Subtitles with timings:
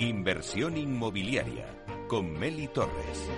[0.00, 1.66] Inversión inmobiliaria
[2.06, 3.28] con Meli Torres.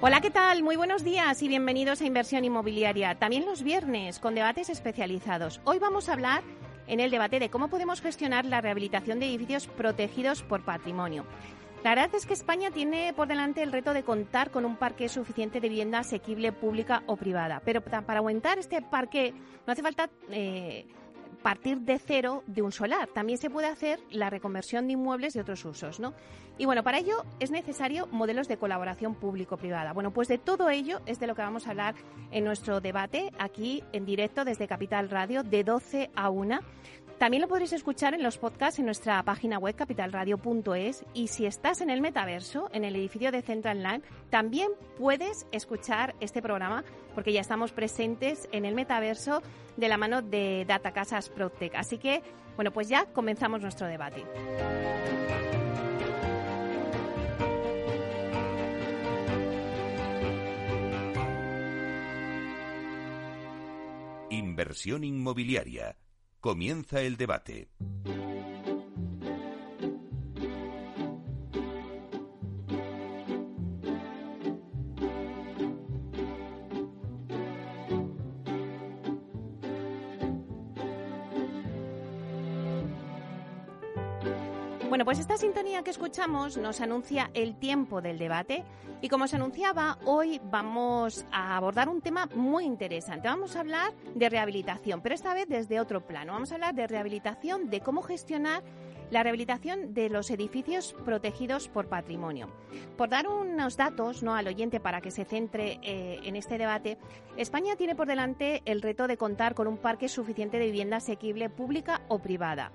[0.00, 0.64] Hola, ¿qué tal?
[0.64, 3.14] Muy buenos días y bienvenidos a Inversión Inmobiliaria.
[3.20, 5.60] También los viernes con debates especializados.
[5.62, 6.42] Hoy vamos a hablar
[6.88, 11.24] en el debate de cómo podemos gestionar la rehabilitación de edificios protegidos por patrimonio.
[11.84, 15.08] La verdad es que España tiene por delante el reto de contar con un parque
[15.08, 17.62] suficiente de vivienda asequible pública o privada.
[17.64, 20.88] Pero para aumentar este parque no hace falta eh,
[21.46, 23.06] partir de cero de un solar.
[23.14, 26.12] También se puede hacer la reconversión de inmuebles de otros usos, ¿no?
[26.58, 29.92] Y bueno, para ello es necesario modelos de colaboración público-privada.
[29.92, 31.94] Bueno, pues de todo ello es de lo que vamos a hablar
[32.32, 36.58] en nuestro debate aquí en directo desde Capital Radio de 12 a 1.
[37.18, 41.80] También lo podréis escuchar en los podcasts en nuestra página web capitalradio.es y si estás
[41.80, 47.32] en el metaverso, en el edificio de Central Line, también puedes escuchar este programa porque
[47.32, 49.42] ya estamos presentes en el metaverso
[49.78, 51.32] de la mano de Data Casas.
[51.74, 52.22] Así que,
[52.54, 54.22] bueno, pues ya comenzamos nuestro debate.
[64.28, 65.96] Inversión inmobiliaria
[66.46, 67.66] Comienza el debate.
[85.16, 88.64] Pues esta sintonía que escuchamos nos anuncia el tiempo del debate
[89.00, 93.26] y como se anunciaba, hoy vamos a abordar un tema muy interesante.
[93.26, 96.34] Vamos a hablar de rehabilitación, pero esta vez desde otro plano.
[96.34, 98.62] Vamos a hablar de rehabilitación, de cómo gestionar
[99.10, 102.50] la rehabilitación de los edificios protegidos por patrimonio.
[102.98, 104.34] Por dar unos datos ¿no?
[104.34, 106.98] al oyente para que se centre eh, en este debate,
[107.38, 111.48] España tiene por delante el reto de contar con un parque suficiente de vivienda asequible
[111.48, 112.70] pública o privada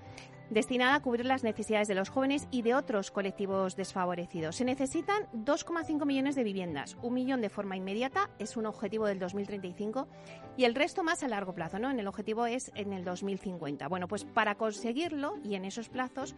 [0.51, 4.57] destinada a cubrir las necesidades de los jóvenes y de otros colectivos desfavorecidos.
[4.57, 9.17] Se necesitan 2,5 millones de viviendas, un millón de forma inmediata, es un objetivo del
[9.17, 10.09] 2035,
[10.57, 11.89] y el resto más a largo plazo, ¿no?
[11.89, 13.87] En el objetivo es en el 2050.
[13.87, 16.35] Bueno, pues para conseguirlo y en esos plazos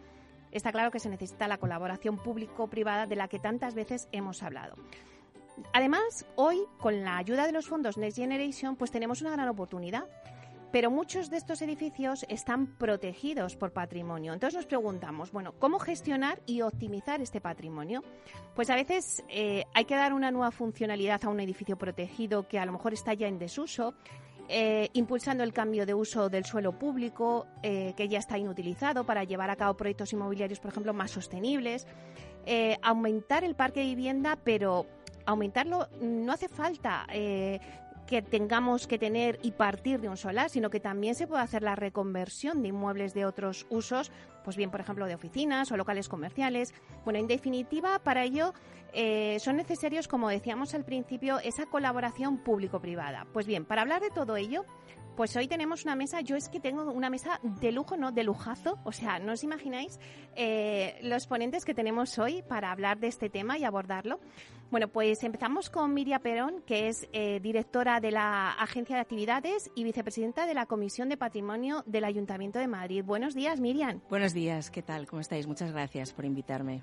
[0.52, 4.76] está claro que se necesita la colaboración público-privada de la que tantas veces hemos hablado.
[5.72, 10.04] Además, hoy, con la ayuda de los fondos Next Generation, pues tenemos una gran oportunidad
[10.74, 14.32] pero muchos de estos edificios están protegidos por patrimonio.
[14.32, 18.02] Entonces nos preguntamos, bueno, ¿cómo gestionar y optimizar este patrimonio?
[18.56, 22.58] Pues a veces eh, hay que dar una nueva funcionalidad a un edificio protegido que
[22.58, 23.94] a lo mejor está ya en desuso.
[24.48, 29.22] Eh, impulsando el cambio de uso del suelo público eh, que ya está inutilizado para
[29.22, 31.86] llevar a cabo proyectos inmobiliarios, por ejemplo, más sostenibles,
[32.82, 34.86] aumentar el parque de vivienda, pero
[35.24, 37.06] aumentarlo no hace falta
[38.06, 41.62] que tengamos que tener y partir de un solar, sino que también se puede hacer
[41.62, 44.12] la reconversión de inmuebles de otros usos,
[44.44, 46.74] pues bien, por ejemplo, de oficinas o locales comerciales.
[47.04, 48.52] Bueno, en definitiva, para ello
[48.92, 53.26] eh, son necesarios, como decíamos al principio, esa colaboración público-privada.
[53.32, 54.64] Pues bien, para hablar de todo ello,
[55.16, 58.10] pues hoy tenemos una mesa, yo es que tengo una mesa de lujo, ¿no?
[58.12, 58.78] De lujazo.
[58.84, 59.98] O sea, no os imagináis
[60.34, 64.20] eh, los ponentes que tenemos hoy para hablar de este tema y abordarlo.
[64.74, 69.70] Bueno, pues empezamos con Miriam Perón, que es eh, directora de la Agencia de Actividades
[69.76, 73.04] y vicepresidenta de la Comisión de Patrimonio del Ayuntamiento de Madrid.
[73.04, 74.00] Buenos días, Miriam.
[74.10, 75.06] Buenos días, ¿qué tal?
[75.06, 75.46] ¿Cómo estáis?
[75.46, 76.82] Muchas gracias por invitarme.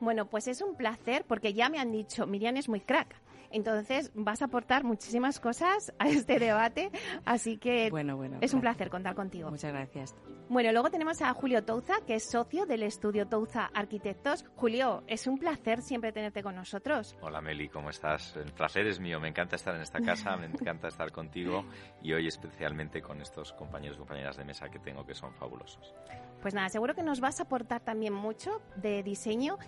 [0.00, 3.16] Bueno, pues es un placer porque ya me han dicho, Miriam es muy crack.
[3.50, 6.90] Entonces vas a aportar muchísimas cosas a este debate,
[7.24, 9.50] así que bueno, bueno, es un placer contar contigo.
[9.50, 10.14] Muchas gracias.
[10.48, 14.44] Bueno, luego tenemos a Julio Touza, que es socio del estudio Touza Arquitectos.
[14.56, 17.16] Julio, es un placer siempre tenerte con nosotros.
[17.20, 18.36] Hola Meli, ¿cómo estás?
[18.36, 21.64] El placer es mío, me encanta estar en esta casa, me encanta estar contigo
[22.02, 25.94] y hoy especialmente con estos compañeros y compañeras de mesa que tengo que son fabulosos.
[26.42, 29.58] Pues nada, seguro que nos vas a aportar también mucho de diseño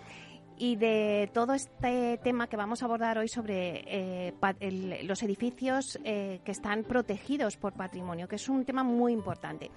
[0.57, 4.33] y de todo este tema que vamos a abordar hoy sobre eh,
[5.03, 9.71] los edificios eh, que están protegidos por patrimonio, que es un tema muy importante.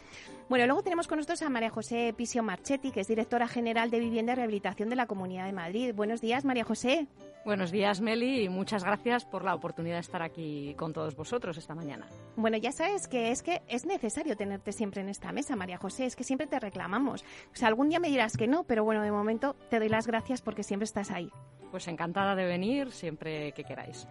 [0.49, 3.99] Bueno, luego tenemos con nosotros a María José Pisio Marchetti, que es directora general de
[3.99, 5.93] Vivienda y Rehabilitación de la Comunidad de Madrid.
[5.93, 7.09] Buenos días, María José.
[7.45, 11.59] Buenos días, Meli, y muchas gracias por la oportunidad de estar aquí con todos vosotros
[11.59, 12.07] esta mañana.
[12.37, 16.07] Bueno, ya sabes que es que es necesario tenerte siempre en esta mesa, María José,
[16.07, 17.25] es que siempre te reclamamos.
[17.53, 20.07] O sea, algún día me dirás que no, pero bueno, de momento te doy las
[20.07, 21.29] gracias porque siempre estás ahí.
[21.73, 24.07] Pues encantada de venir siempre que queráis.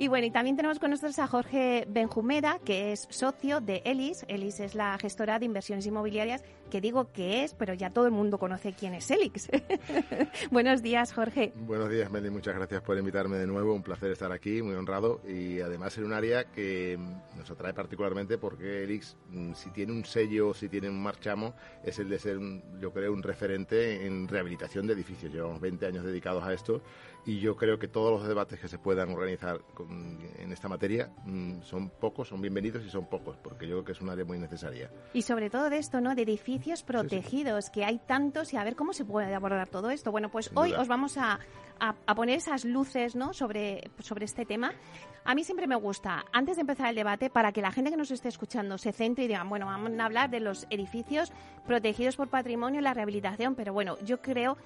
[0.00, 4.24] Y bueno, y también tenemos con nosotros a Jorge Benjumeda, que es socio de Elis.
[4.28, 8.12] Elis es la gestora de inversiones inmobiliarias, que digo que es, pero ya todo el
[8.12, 9.48] mundo conoce quién es Elix.
[10.52, 11.52] Buenos días, Jorge.
[11.56, 12.30] Buenos días, Meli.
[12.30, 13.74] Muchas gracias por invitarme de nuevo.
[13.74, 15.20] Un placer estar aquí, muy honrado.
[15.26, 16.96] Y además en un área que
[17.36, 21.98] nos atrae particularmente porque Elix, mm, si tiene un sello, si tiene un marchamo, es
[21.98, 22.38] el de ser,
[22.80, 25.32] yo creo, un referente en rehabilitación de edificios.
[25.32, 26.82] Llevamos 20 años dedicados a esto
[27.24, 29.60] y yo creo que todos los debates que se puedan organizar
[30.38, 33.92] en esta materia mm, son pocos, son bienvenidos y son pocos, porque yo creo que
[33.92, 34.90] es un área muy necesaria.
[35.12, 36.14] Y sobre todo de esto, ¿no?
[36.14, 40.10] De edificios protegidos, que hay tantos y a ver cómo se puede abordar todo esto.
[40.10, 41.38] Bueno, pues hoy os vamos a,
[41.80, 43.32] a, poner esas luces, ¿no?
[43.32, 44.72] Sobre, sobre este tema.
[45.24, 47.96] A mí siempre me gusta, antes de empezar el debate, para que la gente que
[47.96, 51.32] nos esté escuchando se centre y digan, bueno, vamos a hablar de los edificios
[51.66, 54.56] protegidos por patrimonio y la rehabilitación, pero bueno, yo creo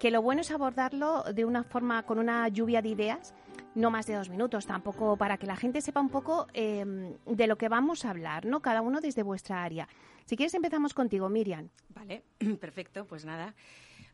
[0.00, 3.34] que lo bueno es abordarlo de una forma, con una lluvia de ideas,
[3.74, 7.46] no más de dos minutos, tampoco para que la gente sepa un poco em, de
[7.46, 8.60] lo que vamos a hablar, ¿no?
[8.62, 9.88] Cada uno desde vuestra área.
[10.24, 11.68] Si quieres empezamos contigo, Miriam.
[11.90, 12.24] Vale,
[12.60, 13.54] perfecto, pues nada.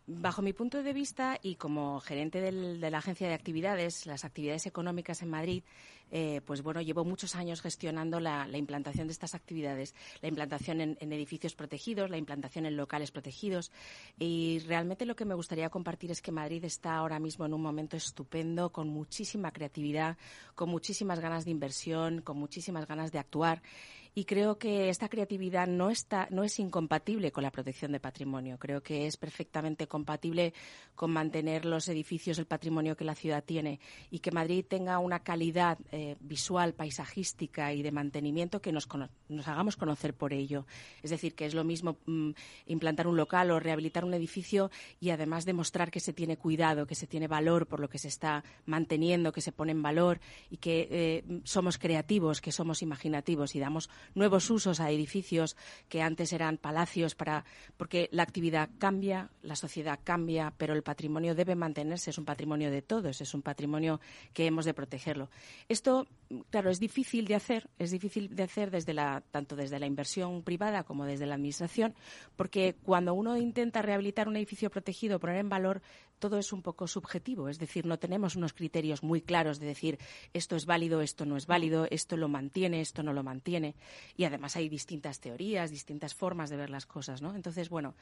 [0.09, 4.65] Bajo mi punto de vista y como gerente de la agencia de actividades, las actividades
[4.67, 5.65] económicas en Madrid,
[6.13, 11.13] eh, pues bueno, llevo muchos años gestionando la, implantación de estas actividades, la implantación en,
[11.13, 13.73] edificios protegidos, la implantación en locales protegidos.
[14.17, 17.63] Y realmente lo que me gustaría compartir es que Madrid está ahora mismo en un
[17.63, 20.17] momento estupendo, con muchísima creatividad,
[20.55, 23.61] con muchísimas ganas de inversión, con muchísimas ganas de actuar
[24.19, 28.59] y creo que esta creatividad no está no es incompatible con la protección de patrimonio.
[28.59, 30.55] Creo que es perfectamente compatible
[30.95, 33.79] con mantener los edificios el patrimonio que la ciudad tiene
[34.11, 38.89] y que Madrid tenga una calidad eh, visual paisajística y de mantenimiento que nos,
[39.29, 40.65] nos hagamos conocer por ello.
[41.03, 42.31] Es decir que es lo mismo mm,
[42.69, 46.95] implantar un local o rehabilitar un edificio y además demostrar que se tiene cuidado que
[46.95, 50.57] se tiene valor por lo que se está manteniendo que se pone en valor y
[50.57, 55.57] que eh, somos creativos que somos imaginativos y damos nuevos usos a edificios
[55.89, 57.45] que antes eran palacios para
[57.77, 62.71] porque la actividad cambia, la sociedad cambia, pero el patrimonio debe mantenerse, es un patrimonio
[62.71, 64.01] de todos, es un patrimonio
[64.33, 65.31] que hemos de protegerlo.
[65.69, 66.07] Esto,
[66.51, 70.43] claro, es difícil de hacer, es difícil de hacer desde la tanto desde la inversión
[70.43, 71.95] privada como desde la administración,
[72.37, 75.83] porque cuando uno intenta rehabilitar un edificio protegido, poner en valor
[76.19, 79.99] todo es un poco subjetivo, es decir, no tenemos unos criterios muy claros de decir
[80.33, 83.75] esto es válido, esto no es válido, esto lo mantiene, esto no lo mantiene.
[84.17, 87.35] Y además hay distintas teorías, distintas formas de ver las cosas, ¿no?
[87.35, 87.95] Entonces, bueno,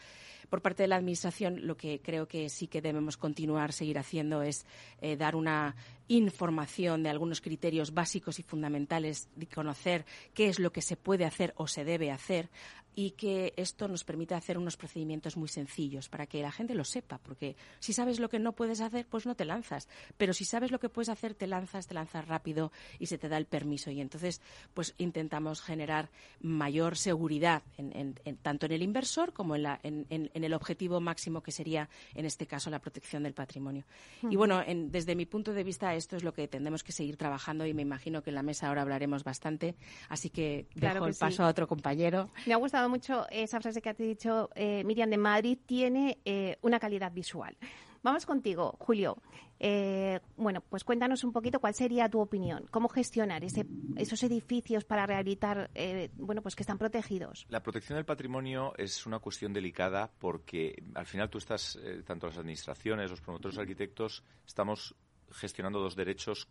[0.48, 4.42] por parte de la Administración lo que creo que sí que debemos continuar, seguir haciendo
[4.42, 4.66] es
[5.00, 5.74] eh, dar una
[6.08, 10.04] información de algunos criterios básicos y fundamentales de conocer
[10.34, 12.50] qué es lo que se puede hacer o se debe hacer
[12.96, 16.84] y que esto nos permite hacer unos procedimientos muy sencillos para que la gente lo
[16.84, 20.44] sepa, porque si sabes lo que no puedes hacer, pues no te lanzas, pero si
[20.44, 23.46] sabes lo que puedes hacer, te lanzas, te lanzas rápido y se te da el
[23.46, 24.40] permiso y entonces
[24.74, 26.10] pues intentamos generar
[26.40, 31.52] mayor seguridad en, tanto en el inversor como en, la, en, el objetivo máximo que
[31.52, 33.84] sería en este caso la protección del patrimonio.
[34.22, 37.66] Y bueno, desde mi punto de vista esto es lo que tendremos que seguir trabajando
[37.66, 39.76] y me imagino que en la mesa ahora hablaremos bastante,
[40.08, 42.30] así que dejo el paso a otro compañero.
[42.46, 46.58] Me ha gustado mucho esa frase que ha dicho eh, Miriam de Madrid, tiene eh,
[46.62, 47.56] una calidad visual.
[48.02, 49.16] Vamos contigo, Julio.
[49.58, 52.66] Eh, bueno, pues cuéntanos un poquito cuál sería tu opinión.
[52.70, 55.70] ¿Cómo gestionar esos edificios para rehabilitar,
[56.16, 57.46] bueno, pues que están protegidos?
[57.48, 62.36] La protección del patrimonio es una cuestión delicada porque al final tú estás, tanto las
[62.36, 64.94] administraciones, los promotores, los arquitectos, estamos
[65.32, 66.48] gestionando dos derechos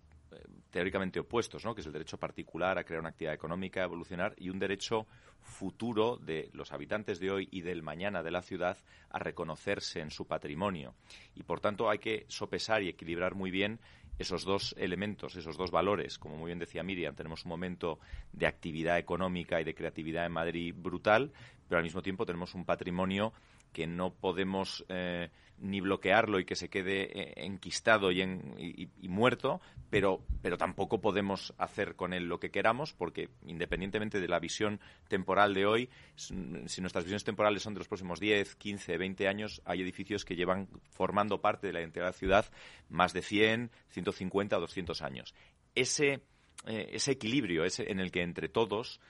[0.70, 1.76] teóricamente opuestos, ¿no?
[1.76, 5.06] que es el derecho particular a crear una actividad económica, a evolucionar, y un derecho
[5.42, 8.78] futuro de los habitantes de hoy y del mañana de la ciudad
[9.10, 10.96] a reconocerse en su patrimonio.
[11.36, 13.80] Y por tanto hay que sopesar y equilibrar muy bien
[14.18, 16.18] esos dos elementos, esos dos valores.
[16.18, 18.00] Como muy bien decía Miriam, tenemos un momento
[18.32, 21.32] de actividad económica y de creatividad en Madrid brutal,
[21.68, 23.34] pero al mismo tiempo tenemos un patrimonio
[23.74, 29.60] que no podemos eh, ni bloquearlo y que se quede eh, enquistado y, y, muerto,
[29.90, 34.80] pero, pero tampoco podemos hacer con él lo que queramos, porque independientemente de la visión
[35.08, 39.62] temporal de hoy, si nuestras visiones temporales son de los próximos 10, 15, 20 años,
[39.66, 42.46] hay edificios que llevan formando parte de la identidad de la ciudad
[42.90, 45.34] más de 100, 150 o 200 años.
[45.76, 46.22] Ese
[46.66, 49.02] eh, ese equilibrio ese en el que entre todos,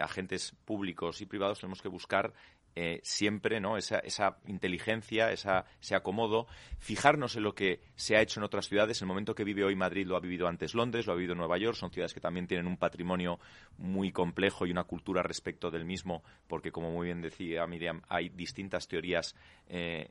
[0.00, 2.34] agentes públicos y privados, tenemos que buscar
[2.74, 3.76] eh, siempre ¿no?
[3.76, 6.46] esa, esa inteligencia, esa, ese acomodo,
[6.78, 9.00] fijarnos en lo que se ha hecho en otras ciudades.
[9.02, 11.58] El momento que vive hoy Madrid lo ha vivido antes Londres, lo ha vivido Nueva
[11.58, 11.76] York.
[11.76, 13.38] Son ciudades que también tienen un patrimonio
[13.78, 18.28] muy complejo y una cultura respecto del mismo, porque como muy bien decía Miriam, hay
[18.30, 19.34] distintas teorías.
[19.68, 20.08] Eh,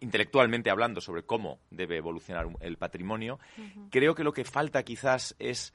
[0.00, 3.38] intelectualmente hablando sobre cómo debe evolucionar el patrimonio.
[3.90, 5.72] Creo que lo que falta quizás es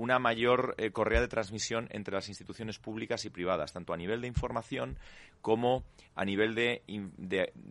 [0.00, 4.22] una mayor eh, correa de transmisión entre las instituciones públicas y privadas, tanto a nivel
[4.22, 4.98] de información
[5.42, 6.82] como a nivel de,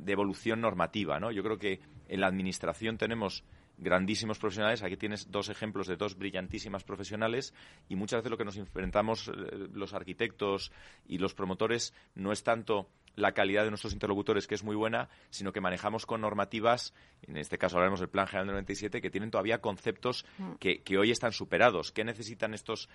[0.05, 1.19] evolución normativa.
[1.19, 1.31] ¿no?
[1.31, 3.43] Yo creo que en la Administración tenemos
[3.79, 4.83] grandísimos profesionales.
[4.83, 7.55] Aquí tienes dos ejemplos de dos brillantísimas profesionales
[7.88, 10.71] y muchas veces lo que nos enfrentamos eh, los arquitectos
[11.07, 15.09] y los promotores no es tanto la calidad de nuestros interlocutores, que es muy buena,
[15.29, 19.09] sino que manejamos con normativas, en este caso hablaremos del Plan General del 97, que
[19.09, 20.53] tienen todavía conceptos mm.
[20.55, 21.91] que, hoy están superados.
[21.91, 22.89] ¿Qué necesitan estos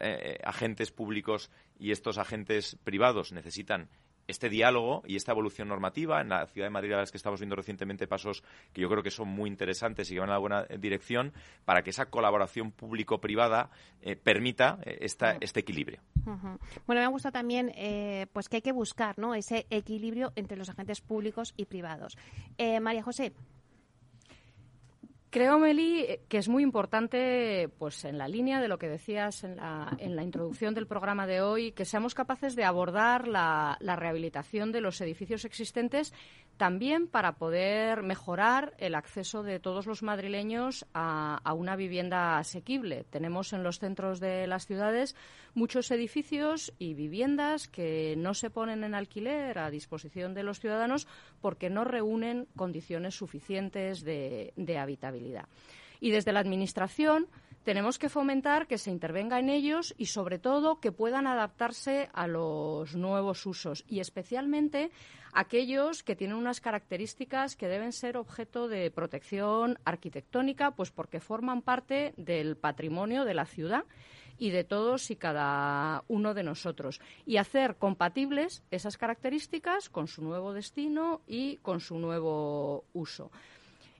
[0.00, 3.32] eh, agentes públicos y estos agentes privados?
[3.32, 3.88] Necesitan
[4.30, 6.20] este diálogo y esta evolución normativa.
[6.20, 9.02] En la ciudad de Madrid, a las que estamos viendo recientemente pasos que yo creo
[9.02, 11.32] que son muy interesantes y que van en la buena dirección
[11.64, 13.70] para que esa colaboración público-privada
[14.02, 16.00] eh, permita eh, esta, este equilibrio.
[16.86, 19.34] Bueno, me gusta también eh, pues que hay que buscar ¿no?
[19.34, 22.16] ese equilibrio entre los agentes públicos y privados.
[22.80, 23.32] María José.
[25.30, 29.58] Creo, Meli, que es muy importante, pues en la línea de lo que decías en
[29.58, 33.94] la, en la introducción del programa de hoy, que seamos capaces de abordar la, la
[33.94, 36.12] rehabilitación de los edificios existentes
[36.60, 43.06] también para poder mejorar el acceso de todos los madrileños a, una vivienda asequible.
[43.08, 45.16] Tenemos en los centros de las ciudades
[45.54, 51.06] muchos edificios y viviendas que no se ponen en alquiler a disposición de los ciudadanos
[51.40, 55.46] porque no reúnen condiciones suficientes de, habitabilidad.
[56.00, 57.26] Y desde la Administración
[57.64, 62.26] tenemos que fomentar que se intervenga en ellos y, sobre todo, que puedan adaptarse a
[62.26, 64.90] los nuevos usos y, especialmente,
[65.32, 71.60] aquellos que tienen unas características que deben ser objeto de protección arquitectónica, pues porque forman
[71.60, 73.84] parte del patrimonio de la ciudad
[74.40, 80.24] y de todos y cada uno de nosotros y hacer compatibles esas características con su
[80.24, 83.30] nuevo destino y con su nuevo uso.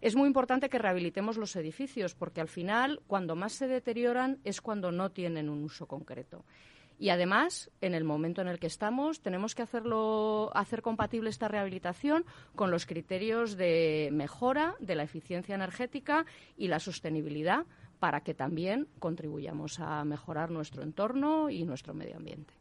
[0.00, 4.62] Es muy importante que rehabilitemos los edificios porque al final, cuando más se deterioran, es
[4.62, 6.42] cuando no tienen un uso concreto.
[6.98, 11.48] Y además, en el momento en el que estamos, tenemos que hacerlo, hacer compatible esta
[11.48, 16.24] rehabilitación con los criterios de mejora de la eficiencia energética
[16.56, 17.66] y la sostenibilidad
[18.00, 22.54] para que también contribuyamos a mejorar nuestro entorno y nuestro medio ambiente.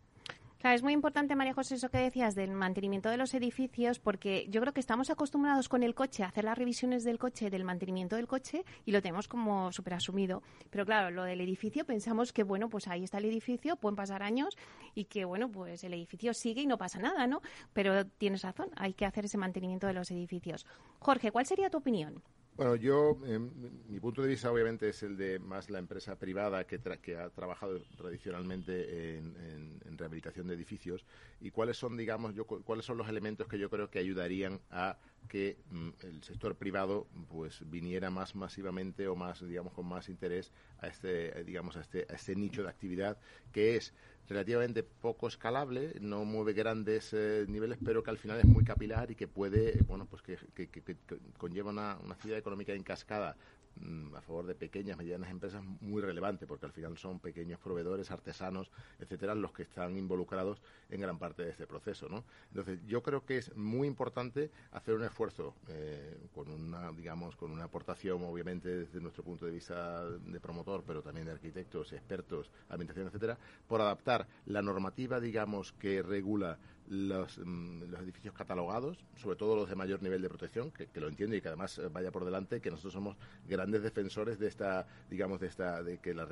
[0.60, 4.46] Claro, es muy importante, María José, eso que decías del mantenimiento de los edificios, porque
[4.50, 7.64] yo creo que estamos acostumbrados con el coche a hacer las revisiones del coche, del
[7.64, 10.44] mantenimiento del coche, y lo tenemos como súper asumido.
[10.70, 14.22] Pero claro, lo del edificio, pensamos que, bueno, pues ahí está el edificio, pueden pasar
[14.22, 14.58] años
[14.96, 17.42] y que, bueno, pues el edificio sigue y no pasa nada, ¿no?
[17.72, 20.66] Pero tienes razón, hay que hacer ese mantenimiento de los edificios.
[21.00, 22.22] Jorge, ¿cuál sería tu opinión?
[22.56, 23.50] Bueno, yo, em,
[23.88, 27.30] mi punto de vista obviamente es el de más la empresa privada que, que ha
[27.30, 31.06] trabajado tradicionalmente en, rehabilitación de edificios.
[31.42, 34.98] Y cuáles son, digamos, yo, cuáles son los elementos que yo creo que ayudarían a
[35.30, 40.52] que mm, el sector privado pues viniera más masivamente o más, digamos, con más interés
[40.80, 43.18] a este, digamos, a este, a este nicho de actividad
[43.54, 43.94] que es
[44.28, 49.10] relativamente poco escalable, no mueve grandes eh, niveles, pero que al final es muy capilar
[49.10, 50.38] y que puede, bueno, pues que,
[51.38, 53.38] conlleva una, una actividad económica en cascada
[54.16, 58.72] a favor de pequeñas, medianas empresas muy relevante, porque al final son pequeños proveedores, artesanos,
[59.00, 62.24] etcétera, los que están involucrados en gran parte de este proceso, ¿no?
[62.50, 66.50] Entonces, yo creo que es muy importante hacer un esfuerzo eh, con
[66.96, 71.34] digamos, con una aportación, obviamente, desde nuestro punto de vista de promotor, pero también de
[71.34, 76.58] arquitectos, expertos, administración, etcétera, por adaptar la normativa, digamos, que regula
[76.90, 81.08] los, mm, los, edificios catalogados, sobre todo los de mayor nivel de protección, que, lo
[81.08, 83.16] entiendo y que además eh, vaya por delante, que nosotros somos
[83.48, 86.26] grandes defensores de esta, digamos, de esta, de que la,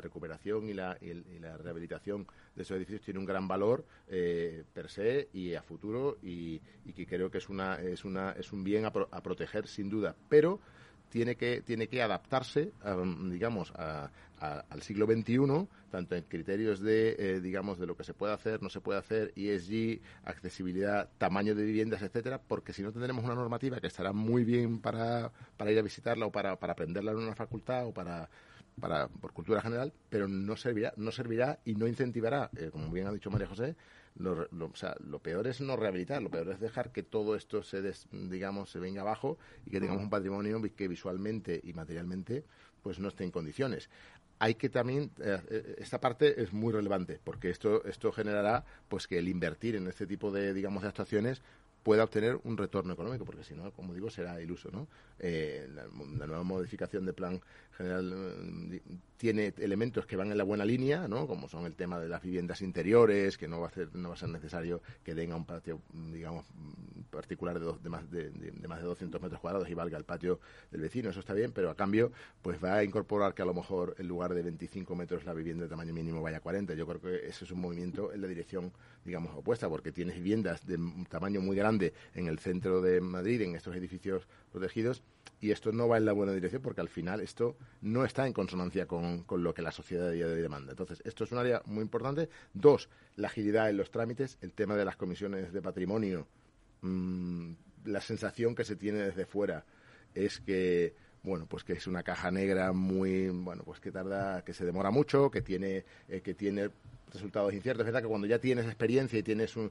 [0.00, 4.88] recuperación y la, y, la, rehabilitación de esos edificios tiene un gran valor eh, per
[4.88, 6.60] se y a futuro y,
[6.94, 10.14] que creo que es una, es una, es un bien a, a proteger sin duda,
[10.28, 10.60] pero
[11.12, 12.72] tiene que, tiene que adaptarse,
[13.26, 18.32] digamos, al siglo XXI, tanto en criterios de, eh, digamos, de lo que se puede
[18.32, 23.24] hacer, no se puede hacer, ESG, accesibilidad, tamaño de viviendas, etcétera, porque si no tendremos
[23.24, 27.12] una normativa que estará muy bien para, para ir a visitarla o para, para aprenderla
[27.12, 28.30] en una facultad o para
[28.80, 33.06] para, por cultura general, pero no servirá, no servirá y no incentivará, eh, como bien
[33.06, 33.76] ha dicho María José,
[34.16, 37.62] lo, o sea, lo peor es no rehabilitar, lo peor es dejar que todo esto
[37.62, 42.44] se, digamos, se venga abajo y que tengamos un patrimonio que visualmente y materialmente
[42.82, 43.88] pues no esté en condiciones.
[44.38, 49.06] Hay que también, eh, eh, esta parte es muy relevante porque esto, esto generará pues
[49.06, 51.42] que el invertir en este tipo de, digamos, de actuaciones
[51.82, 54.86] pueda obtener un retorno económico, porque si no, como digo, será iluso, ¿no?
[55.18, 55.86] Eh, la,
[56.26, 57.40] nueva modificación de plan
[57.72, 58.80] general eh,
[59.16, 61.26] tiene elementos que van en la buena línea, ¿no?
[61.26, 64.14] Como son el tema de las viviendas interiores, que no va a ser, no va
[64.14, 66.44] a ser necesario que tenga un patio, digamos,
[67.10, 70.40] particular de, de más de, de, más de 200 metros cuadrados y valga el patio
[70.70, 72.10] del vecino, eso está bien, pero a cambio,
[72.40, 75.64] pues va a incorporar que a lo mejor en lugar de 25 metros la vivienda
[75.64, 76.74] de tamaño mínimo vaya a 40.
[76.74, 78.72] Yo creo que ese es un movimiento en la dirección,
[79.04, 83.54] digamos, opuesta, porque tienes viviendas de tamaño muy grande en el centro de Madrid, en
[83.54, 85.02] estos edificios protegidos,
[85.42, 88.32] y esto no va en la buena dirección porque al final esto no está en
[88.32, 90.70] consonancia con, lo que la sociedad de día de hoy demanda.
[90.70, 92.28] Entonces, esto es un área muy importante.
[92.54, 96.28] Dos, la agilidad en los trámites, el tema de las comisiones de patrimonio,
[96.82, 97.52] mm,
[97.86, 99.64] la sensación que se tiene desde fuera
[100.14, 100.94] es que
[101.24, 104.90] bueno, pues que es una caja negra muy, bueno, pues que tarda, que se demora
[104.90, 106.70] mucho, que tiene, eh, que tiene
[107.12, 107.82] resultados inciertos.
[107.82, 109.70] Es verdad que cuando ya tienes experiencia y tienes un,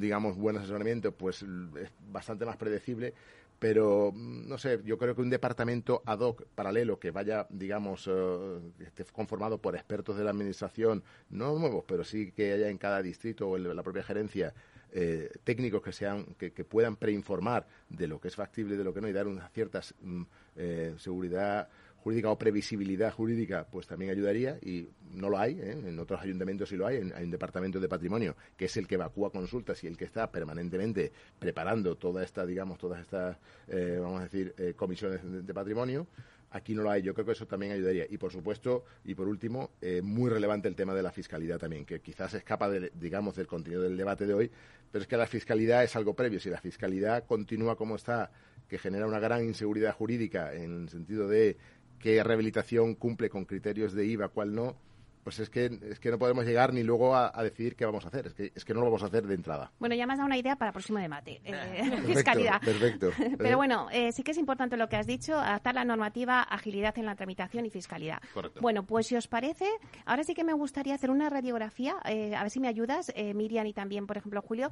[0.00, 3.14] digamos, buen asesoramiento, pues es bastante más predecible.
[3.62, 8.08] Pero, mm, no sé, yo creo que un departamento ad hoc paralelo que vaya, digamos,
[8.10, 12.76] eh, esté conformado por expertos de la administración, no nuevos, pero sí que haya en
[12.76, 14.52] cada distrito o en la propia gerencia
[14.90, 18.92] eh, técnicos que sean que, puedan preinformar de lo que es factible y de lo
[18.92, 20.22] que no y dar una cierta mm,
[20.56, 21.68] eh, seguridad
[22.02, 25.72] jurídica o previsibilidad jurídica, pues también ayudaría y no lo hay, ¿eh?
[25.72, 28.96] en otros ayuntamientos sí lo hay, hay un departamento de patrimonio que es el que
[28.96, 33.36] evacúa consultas y el que está permanentemente preparando toda esta, digamos, todas estas,
[33.68, 36.06] vamos a decir, comisiones de patrimonio
[36.52, 37.02] Aquí no lo hay.
[37.02, 38.06] Yo creo que eso también ayudaría.
[38.08, 41.86] Y por supuesto, y por último, eh, muy relevante el tema de la fiscalidad también,
[41.86, 44.50] que quizás escapa, de, digamos, del contenido del debate de hoy,
[44.90, 46.38] pero es que la fiscalidad es algo previo.
[46.38, 48.30] Si la fiscalidad continúa como está,
[48.68, 51.56] que genera una gran inseguridad jurídica en el sentido de
[52.02, 54.76] qué rehabilitación cumple con criterios de IVA, cuál no,
[55.22, 58.08] pues es que, es que no podemos llegar ni luego a, decidir qué vamos a
[58.08, 58.26] hacer.
[58.26, 59.70] Es que, es que no lo vamos a hacer de entrada.
[59.78, 61.40] Bueno, ya me has dado una idea para el próximo debate.
[61.44, 62.60] Eh, fiscalidad.
[62.60, 63.10] Perfecto.
[63.38, 66.96] Pero bueno, eh, sí que es importante lo que has dicho, adaptar la normativa, agilidad
[66.98, 68.20] en la tramitación y fiscalidad.
[68.34, 68.60] Correcto.
[68.60, 69.66] Bueno, pues si os parece,
[70.04, 73.66] ahora sí que me gustaría hacer una radiografía, eh, a ver si me ayudas, Miriam
[73.66, 74.70] y también, por ejemplo, Julio,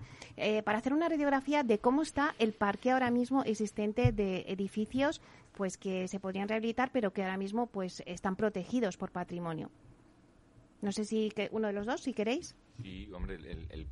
[0.65, 5.21] para hacer una radiografía de cómo está el parque ahora mismo existente de edificios
[5.53, 9.71] pues que se podrían rehabilitar, pero que ahora mismo pues están protegidos por patrimonio.
[10.83, 12.57] No sé si que uno de los dos, si queréis.
[12.83, 13.87] Sí, hombre, el,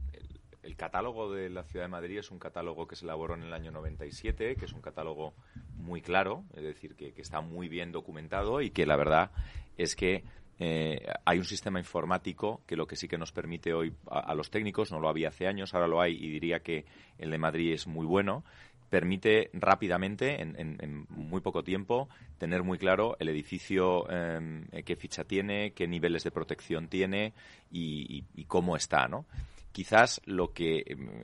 [0.77, 3.73] catálogo de la Ciudad de Madrid es un catálogo que se elaboró en el año
[3.73, 5.35] 97, que es un catálogo
[5.75, 9.33] muy claro, es decir, que, está muy bien documentado y que la verdad
[9.77, 10.23] es que
[10.61, 14.51] eh, hay un sistema informático que lo que sí que nos permite hoy a, los
[14.51, 16.85] técnicos, no lo había hace años, ahora lo hay y diría que
[17.19, 18.45] el de Madrid es muy bueno,
[18.89, 25.73] permite rápidamente, en, muy poco tiempo, tener muy claro el edificio, em, qué ficha tiene,
[25.73, 27.33] qué niveles de protección tiene
[27.71, 29.27] y, cómo está, ¿no?
[29.73, 31.23] Quizás lo que, em,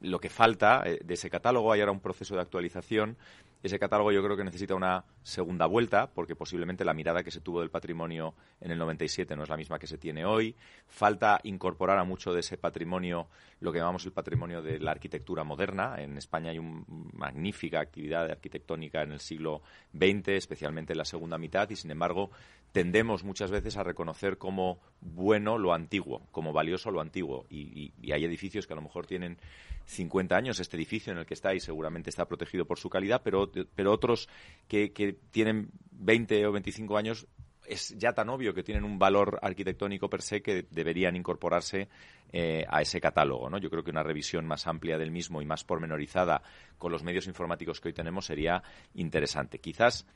[0.00, 3.16] lo que falta eh, de ese catálogo, hay ahora un proceso de actualización
[3.62, 7.40] ese catálogo yo creo que necesita una segunda vuelta, porque posiblemente la mirada que se
[7.40, 10.54] tuvo del patrimonio en el 97 no es la misma que se tiene hoy.
[10.86, 13.28] Falta incorporar a mucho de ese patrimonio
[13.60, 15.96] lo que llamamos el patrimonio de la arquitectura moderna.
[15.98, 21.38] En España hay una magnífica actividad arquitectónica en el siglo XX, especialmente en la segunda
[21.38, 22.30] mitad, y sin embargo
[22.76, 27.46] tendemos muchas veces a reconocer como bueno lo antiguo, como valioso lo antiguo.
[27.48, 29.38] Y, hay edificios que a lo mejor tienen
[29.86, 33.22] 50 años, este edificio en el que está y seguramente está protegido por su calidad,
[33.24, 34.28] pero, pero otros
[34.68, 37.26] que, que tienen 20 o 25 años
[37.66, 41.88] es ya tan obvio que tienen un valor arquitectónico per se que deberían incorporarse
[42.32, 43.50] eh, a ese catálogo.
[43.50, 43.58] ¿no?
[43.58, 46.42] Yo creo que una revisión más amplia del mismo y más pormenorizada
[46.78, 48.62] con los medios informáticos que hoy tenemos sería
[48.94, 49.58] interesante.
[49.58, 50.06] Quizás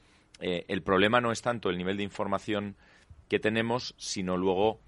[0.41, 2.77] eh, el problema no es tanto el nivel de información
[3.29, 4.81] que tenemos, sino luego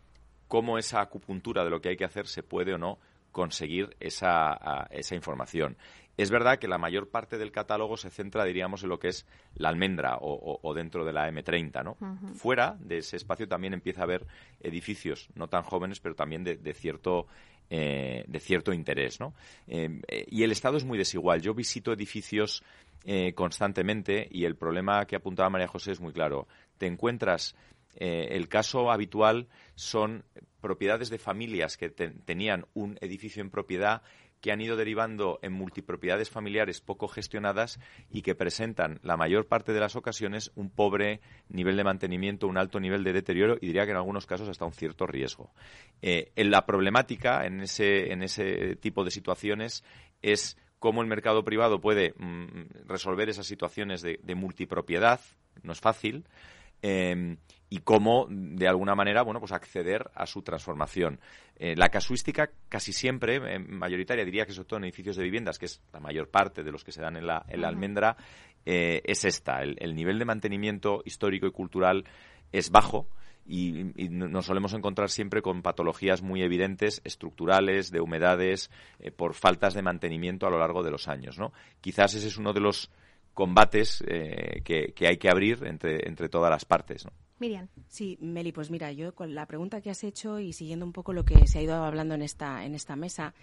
[0.48, 2.98] cómo esa acupuntura de lo que hay que hacer se puede o no
[3.32, 5.76] conseguir esa, esa información.
[6.16, 9.26] Es verdad que la mayor parte del catálogo se centra, diríamos, en lo que es
[9.54, 11.96] la almendra o, dentro de la M30, ¿no?
[12.34, 14.26] Fuera de ese espacio también empieza a haber
[14.60, 17.26] edificios no tan jóvenes, pero también de, cierto
[17.70, 19.32] eh, de cierto interés, ¿no?
[19.66, 21.40] Eh, y el estado es muy desigual.
[21.40, 22.62] Yo visito edificios
[23.04, 26.46] eh, constantemente y el problema que apuntaba María José es muy claro.
[26.76, 27.56] Te encuentras,
[27.96, 30.24] eh, el caso habitual son
[30.60, 34.02] propiedades de familias que tenían un edificio en propiedad
[34.42, 37.78] que han ido derivando en multipropiedades familiares poco gestionadas
[38.10, 42.58] y que presentan la mayor parte de las ocasiones un pobre nivel de mantenimiento, un
[42.58, 45.52] alto nivel de deterioro y diría que en algunos casos hasta un cierto riesgo.
[46.02, 49.84] Eh, la problemática en ese, en ese tipo de situaciones
[50.22, 55.20] es cómo el mercado privado puede mm, resolver esas situaciones de, multipropiedad,
[55.62, 56.24] no es fácil,
[56.82, 57.36] em,
[57.72, 61.18] y cómo, de alguna manera, bueno, pues acceder a su transformación.
[61.56, 65.58] Eh, la casuística casi siempre, eh, mayoritaria, diría que sobre todo en edificios de viviendas,
[65.58, 68.18] que es la mayor parte de los que se dan en la, en la almendra,
[68.66, 69.62] eh, es esta.
[69.62, 72.04] El, nivel de mantenimiento histórico y cultural
[72.52, 73.08] es bajo.
[73.46, 78.70] Y, nos solemos encontrar siempre con patologías muy evidentes, estructurales, de humedades,
[79.16, 81.38] por faltas de mantenimiento a lo largo de los años.
[81.38, 81.54] ¿no?
[81.80, 82.90] Quizás ese es uno de los
[83.32, 87.06] combates que, que, hay que abrir entre, entre todas las partes.
[87.06, 87.12] ¿no?
[87.42, 87.66] Miriam.
[87.88, 91.12] Sí, Meli, pues mira, yo con la pregunta que has hecho y siguiendo un poco
[91.12, 93.34] lo que se ha ido hablando en esta, en esta mesa,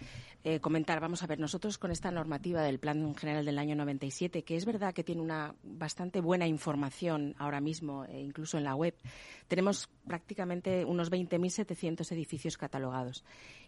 [0.42, 4.42] eh, comentar, vamos a ver, nosotros con esta normativa del Plan General del año 97,
[4.42, 8.74] que es verdad que tiene una bastante buena información ahora mismo, eh, incluso en la
[8.74, 8.94] web,
[9.50, 13.24] tenemos prácticamente unos 20.700 edificios catalogados.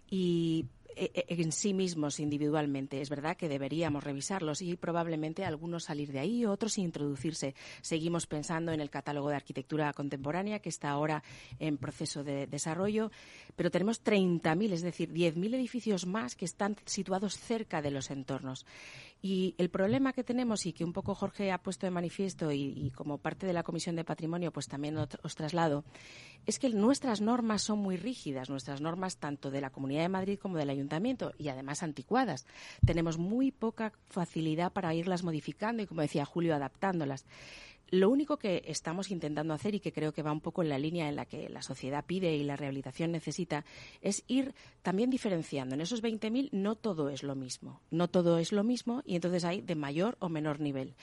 [0.09, 3.01] Y e, e, en sí mismos individualmente.
[3.01, 7.55] Es verdad que deberíamos revisarlos y probablemente algunos salir de ahí, otros introducirse.
[7.81, 11.23] Seguimos pensando en el catálogo de arquitectura contemporánea que está ahora
[11.59, 13.11] en proceso de desarrollo,
[13.57, 18.67] pero tenemos 30.000, es decir, 10.000 edificios más que están situados cerca de los entornos.
[19.25, 22.91] Y el problema que tenemos y que un poco Jorge ha puesto de manifiesto y,
[22.91, 25.85] como parte de la Comisión de Patrimonio pues también os traslado,
[26.45, 30.39] es que nuestras normas son muy rígidas, nuestras normas tanto de la Comunidad de Madrid
[30.41, 32.47] como del Ayuntamiento y además anticuadas.
[32.85, 37.25] Tenemos muy poca facilidad para irlas modificando y, como decía Julio, adaptándolas.
[37.93, 40.79] Lo único que estamos intentando hacer y que creo que va un poco en la
[40.79, 43.67] línea en la que la sociedad pide y la rehabilitación necesita
[44.01, 45.75] es ir también diferenciando.
[45.75, 49.45] En esos 20.000 no todo es lo mismo, no todo es lo mismo y entonces
[49.45, 50.95] hay de mayor o menor nivel.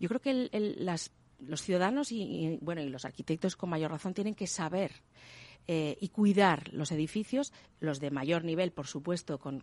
[0.00, 0.48] Yo creo que
[1.38, 4.92] los ciudadanos y, bueno y los arquitectos con mayor razón tienen que saber
[5.70, 9.62] eh, y cuidar los edificios, los de mayor nivel, por supuesto, con,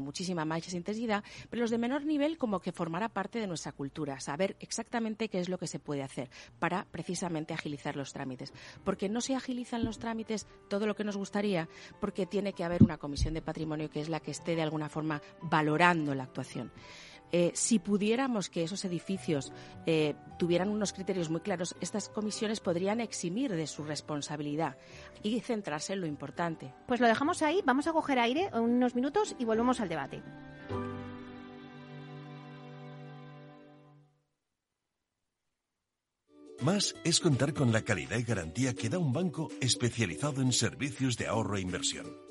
[0.00, 4.18] muchísima más intensidad, pero los de menor nivel como que formará parte de nuestra cultura,
[4.18, 8.54] saber exactamente qué es lo que se puede hacer para precisamente agilizar los trámites.
[8.82, 11.68] Porque no se agilizan los trámites todo lo que nos gustaría,
[12.00, 14.88] porque tiene que haber una comisión de patrimonio que es la que esté de alguna
[14.88, 16.72] forma valorando la actuación.
[17.32, 19.52] Eh, si pudiéramos que esos edificios
[19.86, 24.76] eh, tuvieran unos criterios muy claros, estas comisiones podrían eximir de su responsabilidad
[25.22, 26.72] y centrarse en lo importante.
[26.86, 30.22] Pues lo dejamos ahí, vamos a coger aire unos minutos y volvemos al debate.
[36.62, 41.16] Más es contar con la calidad y garantía que da un banco especializado en servicios
[41.16, 42.29] de ahorro e inversión.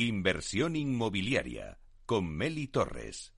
[0.00, 3.34] Inversión inmobiliaria con Meli Torres.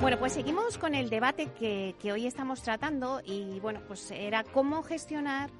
[0.00, 4.82] Bueno, pues seguimos con el debate que, hoy estamos tratando y bueno, pues era cómo
[4.82, 5.50] gestionar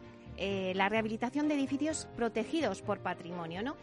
[0.40, 3.76] eh, la rehabilitación de edificios protegidos por patrimonio, ¿no?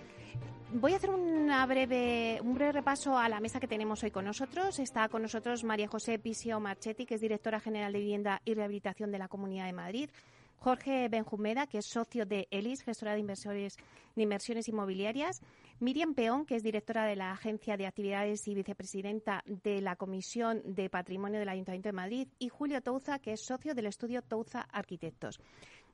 [0.73, 4.25] Voy a hacer una breve, un breve repaso a la mesa que tenemos hoy con
[4.25, 4.79] nosotros.
[4.79, 9.09] Está con nosotros María José Pisio Marchetti, que es directora general de Vivienda y Rehabilitación
[9.09, 10.09] de la Comunidad de Madrid.
[10.57, 13.77] Jorge Benjumeda, que es socio de ELIS, gestora de inversores
[14.15, 15.41] de inversiones inmobiliarias.
[15.79, 20.61] Miriam Peón, que es directora de la Agencia de Actividades y vicepresidenta de la Comisión
[20.65, 22.27] de Patrimonio del Ayuntamiento de Madrid.
[22.39, 25.39] Y Julio Touza, que es socio del estudio Touza Arquitectos.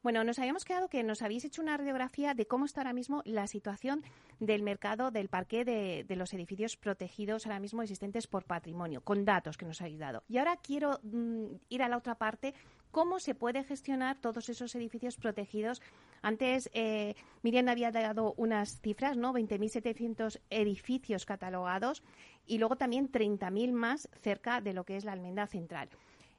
[0.04, 3.22] Bueno, nos habíamos quedado que nos habéis hecho una radiografía de cómo está ahora mismo
[3.24, 4.04] la situación
[4.42, 9.56] del mercado del parque de, los edificios protegidos ahora mismo existentes por patrimonio, con datos
[9.58, 10.22] que nos habéis dado.
[10.28, 12.54] Y ahora quiero mm, ir a la otra parte,
[12.92, 15.82] cómo se puede gestionar todos esos edificios protegidos.
[16.22, 19.34] Antes eh, Miriam había dado unas cifras, ¿no?
[19.34, 22.04] 20.700 edificios catalogados
[22.46, 25.88] y luego también 30.000 más cerca de lo que es la almenda central.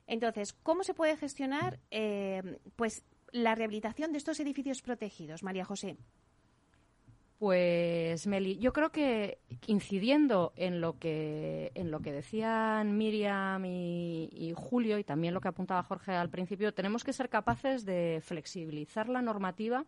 [0.07, 1.81] Entonces, ¿cómo se puede gestionar?
[1.91, 5.97] Eh, pues la rehabilitación de estos edificios protegidos, María José?
[7.41, 14.31] Pues Meli, yo creo que incidiendo en lo que en lo que decían Miriam y,
[14.33, 18.23] y, Julio y también lo que apuntaba Jorge al principio, tenemos que ser capaces de
[18.25, 19.85] flexibilizar la normativa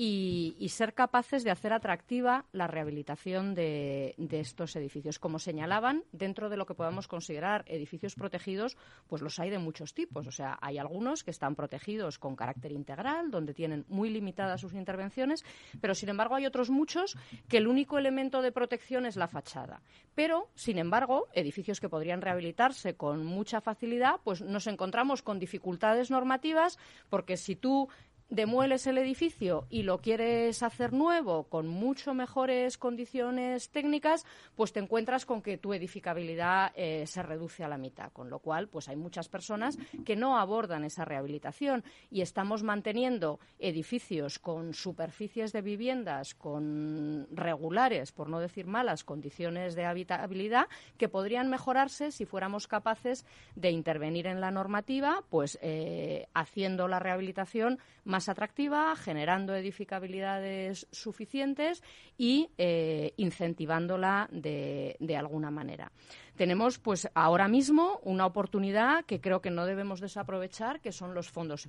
[0.00, 5.18] y, ser capaces de hacer atractiva la rehabilitación de, estos edificios.
[5.18, 8.76] Como señalaban, dentro de lo que podamos considerar edificios protegidos,
[9.08, 10.28] pues los hay de muchos tipos.
[10.28, 14.74] O sea, hay algunos que están protegidos con carácter integral, donde tienen muy limitadas sus
[14.74, 15.44] intervenciones,
[15.80, 17.16] pero sin embargo hay otros muchos
[17.48, 19.82] que el único elemento de protección es la fachada.
[20.14, 26.10] Pero, sin embargo, edificios que podrían rehabilitarse con mucha facilidad, pues nos encontramos con dificultades
[26.10, 27.88] normativas, porque si tú
[28.30, 34.80] demueles el edificio y lo quieres hacer nuevo con mucho mejores condiciones técnicas, pues te
[34.80, 38.88] encuentras con que tu edificabilidad eh, se reduce a la mitad, con lo cual pues
[38.88, 45.62] hay muchas personas que no abordan esa rehabilitación y estamos manteniendo edificios con superficies de
[45.62, 50.66] viviendas con regulares, por no decir malas condiciones de habitabilidad
[50.98, 56.98] que podrían mejorarse si fuéramos capaces de intervenir en la normativa, pues eh, haciendo la
[56.98, 61.84] rehabilitación más más atractiva, generando edificabilidades suficientes
[62.16, 65.92] y eh, incentivándola de, de alguna manera
[66.34, 71.28] tenemos pues ahora mismo una oportunidad que creo que no debemos desaprovechar, que son los
[71.30, 71.68] fondos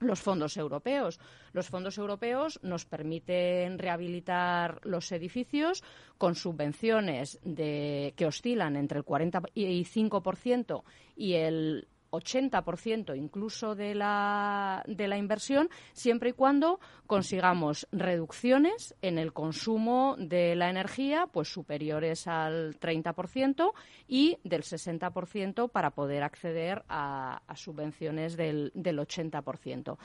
[0.00, 1.18] los fondos europeos.
[1.52, 5.82] Los fondos europeos nos permiten rehabilitar los edificios
[6.18, 10.82] con subvenciones de, que oscilan entre el 45%
[11.16, 11.88] y el
[12.20, 20.16] 80% incluso de la, de la inversión, siempre y cuando consigamos reducciones en el consumo
[20.18, 23.72] de la energía pues superiores al 30%
[24.08, 29.96] y del 60% para poder acceder a, subvenciones del, del 80%.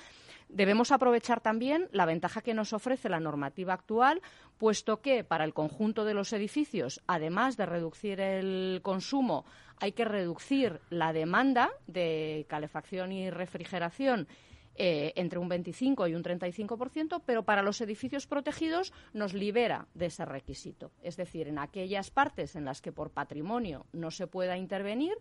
[0.49, 4.21] Debemos aprovechar también la ventaja que nos ofrece la normativa actual,
[4.57, 9.45] puesto que para el conjunto de los edificios, además de reducir el consumo,
[9.81, 14.27] hay que reducir la demanda de calefacción y refrigeración
[14.75, 20.05] eh, entre un 25 y un 35%, pero para los edificios protegidos nos libera de
[20.05, 20.91] ese requisito.
[21.01, 25.13] Es decir, en aquellas partes en las que por patrimonio no se pueda intervenir,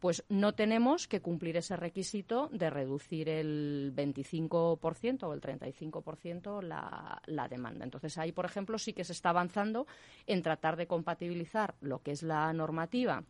[0.00, 7.22] pues no tenemos que cumplir ese requisito de reducir el 25% o el 35% la,
[7.26, 7.84] la demanda.
[7.84, 9.86] Entonces, ahí, por ejemplo, sí que se está avanzando
[10.26, 13.24] en tratar de compatibilizar lo que es la normativa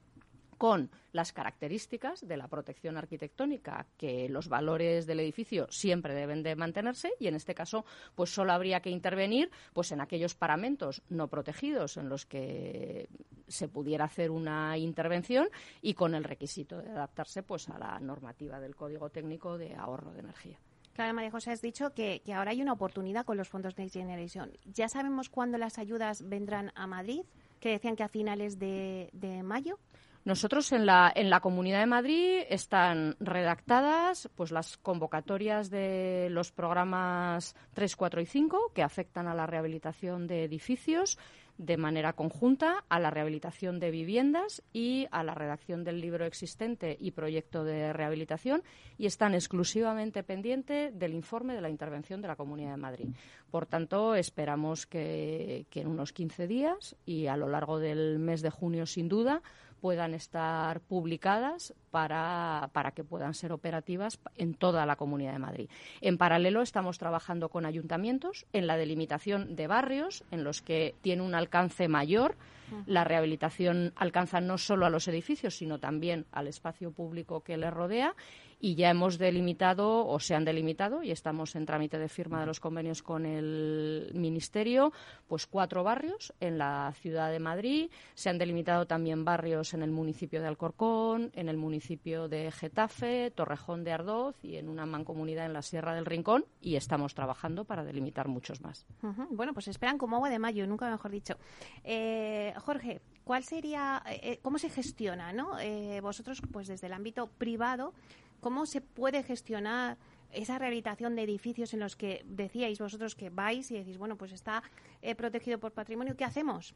[0.57, 6.57] con las características de la protección arquitectónica, que los valores del edificio siempre deben de
[6.57, 11.29] mantenerse y en este caso pues solo habría que intervenir pues en aquellos paramentos no
[11.29, 13.09] protegidos en los que
[13.49, 15.49] se pudiera hacer una intervención
[15.81, 20.13] y con el requisito de adaptarse pues a la normativa del Código Técnico de ahorro
[20.13, 20.59] de energía.
[20.93, 24.51] Claro, María José, has dicho que, ahora hay una oportunidad con los fondos Next Generation.
[24.65, 27.21] ¿Ya sabemos cuándo las ayudas vendrán a Madrid?
[27.61, 29.79] Que decían que a finales de mayo.
[30.27, 36.51] Nosotros en la, en la Comunidad de Madrid están redactadas pues las convocatorias de los
[36.51, 41.17] programas 3, 4 y 5 que afectan a la rehabilitación de edificios
[41.59, 46.97] de manera conjunta a la rehabilitación de viviendas y a la redacción del libro existente
[47.01, 48.65] y proyecto de rehabilitación
[48.99, 53.09] y están exclusivamente pendientes del informe de la intervención de la Comunidad de Madrid.
[53.49, 58.43] Por tanto, esperamos que, que en unos 15 días y a lo largo del mes
[58.43, 59.41] de junio, sin duda,
[59.81, 65.71] puedan estar publicadas para, para, que puedan ser operativas en toda la Comunidad de Madrid.
[66.01, 71.23] En paralelo, estamos trabajando con ayuntamientos en la delimitación de barrios en los que tiene
[71.23, 72.37] un alcance mayor.
[72.85, 77.73] La rehabilitación alcanza no solo a los edificios, sino también al espacio público que les
[77.73, 78.17] rodea
[78.61, 82.47] y ya hemos delimitado o se han delimitado y estamos en trámite de firma de
[82.47, 84.93] los convenios con el Ministerio,
[85.29, 87.91] pues cuatro barrios en la ciudad de Madrid.
[88.15, 93.31] Se han delimitado también barrios en el municipio de Alcorcón, en el municipio de Getafe,
[93.31, 97.65] Torrejón de Ardoz y en una mancomunidad en la Sierra del Rincón y estamos trabajando
[97.65, 98.87] para delimitar muchos más.
[99.31, 101.37] Bueno, pues esperan como agua de mayo, nunca mejor dicho.
[101.85, 105.59] Eh, Jorge, ¿cuál sería, eh, cómo se gestiona, no?
[105.59, 107.93] Eh, vosotros, pues desde el ámbito privado,
[108.41, 109.97] ¿Cómo se puede gestionar
[110.33, 114.33] esa rehabilitación de edificios en los que decíais vosotros que vais y decís, bueno, pues
[114.33, 114.63] está
[115.03, 116.75] eh, protegido por patrimonio, ¿qué hacemos?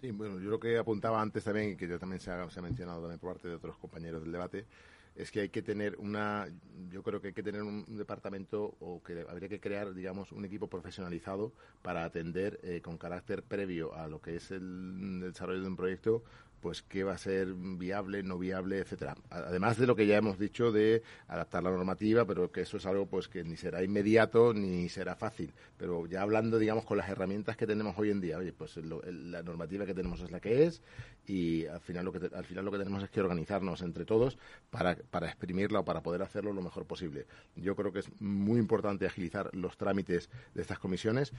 [0.00, 2.58] Sí, bueno, yo lo que apuntaba antes también, y que yo también se ha, se
[2.58, 4.66] ha mencionado también por parte de otros compañeros del debate,
[5.14, 6.48] es que hay que tener una,
[6.90, 10.44] yo creo que hay que tener un, departamento o que habría que crear, digamos, un
[10.44, 15.68] equipo profesionalizado para atender eh, con carácter previo a lo que es el desarrollo de
[15.68, 16.24] un proyecto
[16.64, 19.14] pues qué va a ser viable, no viable, etcétera.
[19.28, 22.86] Además de lo que ya hemos dicho de adaptar la normativa, pero que eso es
[22.86, 25.52] algo pues que ni será inmediato ni será fácil.
[25.76, 29.42] Pero ya hablando, digamos, con las herramientas que tenemos hoy en día, oye, pues la
[29.42, 30.80] normativa que tenemos es la que es
[31.26, 34.38] y al final lo que al final lo que tenemos es que organizarnos entre todos
[34.70, 37.26] para, para exprimirla o para poder hacerlo lo mejor posible.
[37.56, 41.34] Yo creo que es muy importante agilizar los trámites de estas comisiones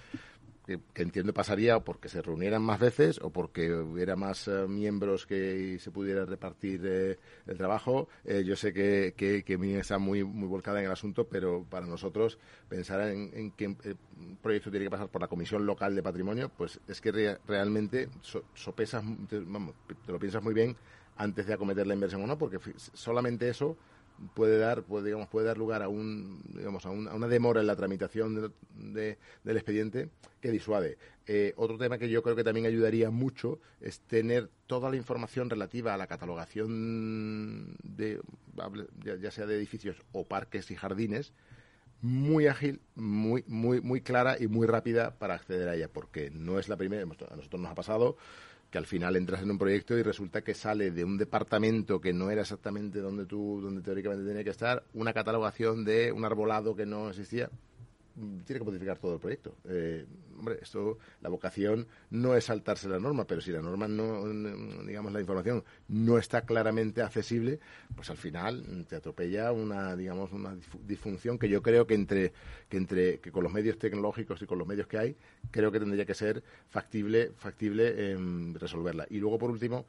[0.66, 5.78] que, entiendo pasaría porque se reunieran más veces o porque hubiera más eh, miembros que
[5.80, 8.08] se pudiera repartir eh, el trabajo.
[8.24, 11.64] Eh, yo sé que, que, que mi está muy, muy volcada en el asunto, pero
[11.70, 13.76] para nosotros pensar en, en qué
[14.42, 18.10] proyecto tiene que pasar por la Comisión Local de Patrimonio, pues es que realmente
[18.54, 19.04] sopesas,
[19.46, 19.76] vamos,
[20.06, 20.76] te lo piensas muy bien
[21.18, 22.60] antes de acometer la inversión o no, porque
[22.94, 23.78] solamente eso
[24.34, 27.76] puede dar puede, digamos puede dar lugar a un digamos a, una demora en la
[27.76, 30.10] tramitación de, del expediente
[30.42, 30.98] que disuade.
[31.28, 35.50] Eh, otro tema que yo creo que también ayudaría mucho es tener toda la información
[35.50, 38.22] relativa a la catalogación de
[39.04, 41.34] ya, sea de edificios o parques y jardines
[42.02, 46.60] muy ágil, muy, muy, muy clara y muy rápida para acceder a ella, porque no
[46.60, 48.18] es la primera, a nosotros nos ha pasado
[48.76, 52.12] que al final entras en un proyecto y resulta que sale de un departamento que
[52.12, 56.76] no era exactamente donde tú, donde teóricamente tenía que estar, una catalogación de un arbolado
[56.76, 57.50] que no existía
[58.46, 59.56] tiene que modificar todo el proyecto.
[59.66, 60.06] Eh,
[60.38, 64.26] hombre, esto, la vocación no es saltarse la norma, pero si la norma no,
[64.86, 67.60] digamos, la información no está claramente accesible,
[67.96, 72.34] pues al final te atropella una, digamos, una disfunción que yo creo que entre,
[72.70, 75.16] que entre, que con los medios tecnológicos y con los medios que hay,
[75.52, 79.06] creo que tendría que ser factible, factible em, resolverla.
[79.10, 79.86] Y luego, por último,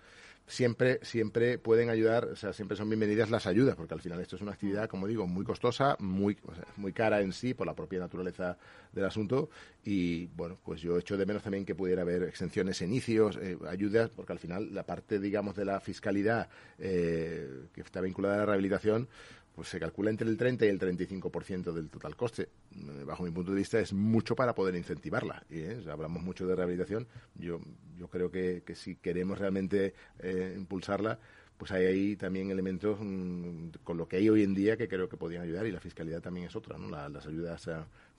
[0.47, 4.37] siempre, siempre pueden ayudar, o sea, siempre son bienvenidas las ayudas, porque al final esto
[4.37, 6.39] es una actividad, como digo, muy costosa, muy,
[6.77, 8.57] muy cara en sí por la propia naturaleza
[8.93, 9.51] del asunto.
[9.85, 14.11] Y, bueno, pues yo echo de menos también que pudiera haber exenciones, inicios, eh, ayudas,
[14.11, 18.47] porque al final la parte, digamos, de la fiscalidad eh, que está vinculada a la
[18.47, 19.09] rehabilitación,
[19.57, 22.51] pues se calcula entre el 30 y el 35% del total coste.
[22.73, 25.45] Eh, bajo mi punto de vista es mucho para poder incentivarla.
[25.49, 25.83] ¿eh?
[25.91, 27.09] hablamos mucho de rehabilitación.
[27.35, 27.59] Yo,
[27.97, 31.19] yo creo que, que si queremos realmente eh, impulsarla,
[31.57, 35.09] pues hay ahí también elementos mm, con lo que hay hoy en día que creo
[35.09, 36.91] que podrían ayudar y la fiscalidad también es otra, ¿no?
[36.91, 37.71] las ayudas,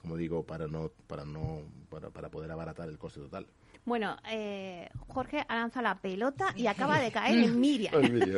[0.02, 3.46] como digo, para no para no para, para poder abaratar el coste total.
[3.84, 7.94] Bueno, eh, Jorge ha lanzado la pelota y acaba de caer en Miriam.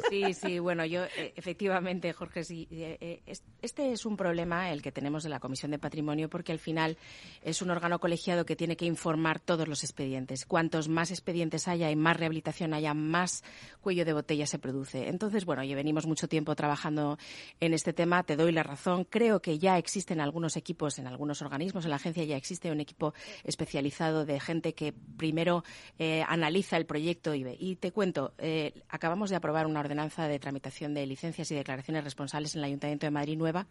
[0.09, 3.23] Sí, sí, bueno, yo eh, efectivamente, Jorge, sí, eh,
[3.63, 6.97] este es un problema el que tenemos de la Comisión de Patrimonio porque al final
[7.43, 10.47] es un órgano colegiado que tiene que informar todos los expedientes.
[10.47, 13.43] Cuantos más expedientes haya y más rehabilitación haya, más
[13.81, 15.09] cuello de botella se produce.
[15.09, 17.19] Entonces, bueno, ya venimos mucho tiempo trabajando
[17.61, 19.05] en este tema, te doy la razón.
[19.05, 22.81] Creo que ya existen algunos equipos en algunos organismos, en la agencia ya existe un
[22.81, 23.15] equipo
[23.45, 24.95] especializado de gente que
[25.31, 25.63] primero
[25.97, 27.57] eh, analiza el proyecto ve.
[27.59, 32.03] Y te cuento, eh, acabamos de aprobar una ordenanza de tramitación de licencias y declaraciones
[32.03, 33.69] responsables en el Ayuntamiento de Madrid Nueva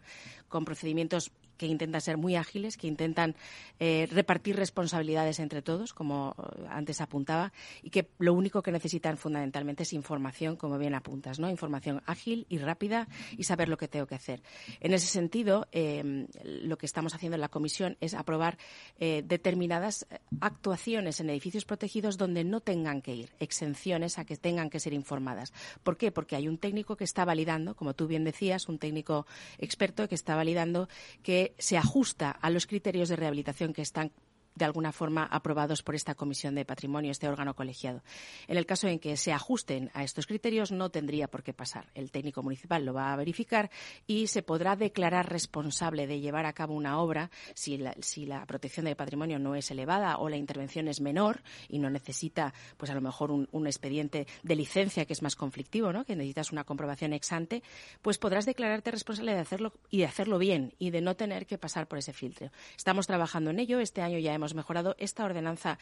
[0.48, 3.36] con procedimientos que intentan ser muy ágiles, que intentan
[3.78, 7.52] eh, repartir responsabilidades entre todos, como eh, antes apuntaba,
[7.82, 11.50] y que lo único que necesitan fundamentalmente es información, como bien apuntas, ¿no?
[11.50, 14.42] Información ágil y rápida y saber lo que tengo que hacer.
[14.80, 18.56] En ese sentido, em, lo que estamos haciendo en la comisión es aprobar
[18.98, 20.06] eh, determinadas
[20.40, 24.94] actuaciones en edificios protegidos donde no tengan que ir, exenciones a que tengan que ser
[24.94, 25.52] informadas.
[25.82, 26.10] ¿Por qué?
[26.10, 29.26] Porque hay un técnico que está validando, como tú bien decías, un técnico
[29.58, 30.88] experto que está validando
[31.22, 34.12] que se ajusta a los criterios de rehabilitación que están
[34.54, 38.02] de alguna forma aprobados por esta Comisión de Patrimonio, este órgano colegiado.
[38.48, 41.86] En el caso en que se ajusten a estos criterios, no tendría por qué pasar.
[41.94, 43.70] El técnico municipal lo va a verificar
[44.06, 48.96] y se podrá declarar responsable de llevar a cabo una obra si la, protección del
[48.96, 53.00] patrimonio no es elevada o la intervención es menor y no necesita, pues a lo
[53.00, 56.04] mejor, un, un expediente de licencia que es más conflictivo, ¿no?
[56.04, 57.62] que necesitas una comprobación ex ante,
[58.02, 61.58] pues podrás declararte responsable de hacerlo y de hacerlo bien y de no tener que
[61.58, 62.50] pasar por ese filtro.
[62.76, 63.80] Estamos trabajando en ello.
[63.80, 64.94] Este año ya hemos mejorado.
[64.98, 65.78] Esta ordenanza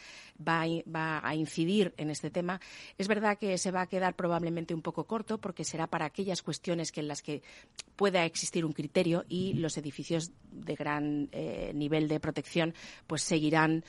[0.46, 2.60] va a, incidir en este tema.
[2.96, 6.42] Es verdad que se va a quedar probablemente un poco corto porque será para aquellas
[6.42, 7.42] cuestiones que en las que
[7.96, 12.74] pueda existir un criterio y los edificios de gran eh, nivel de protección
[13.06, 13.84] pues seguirán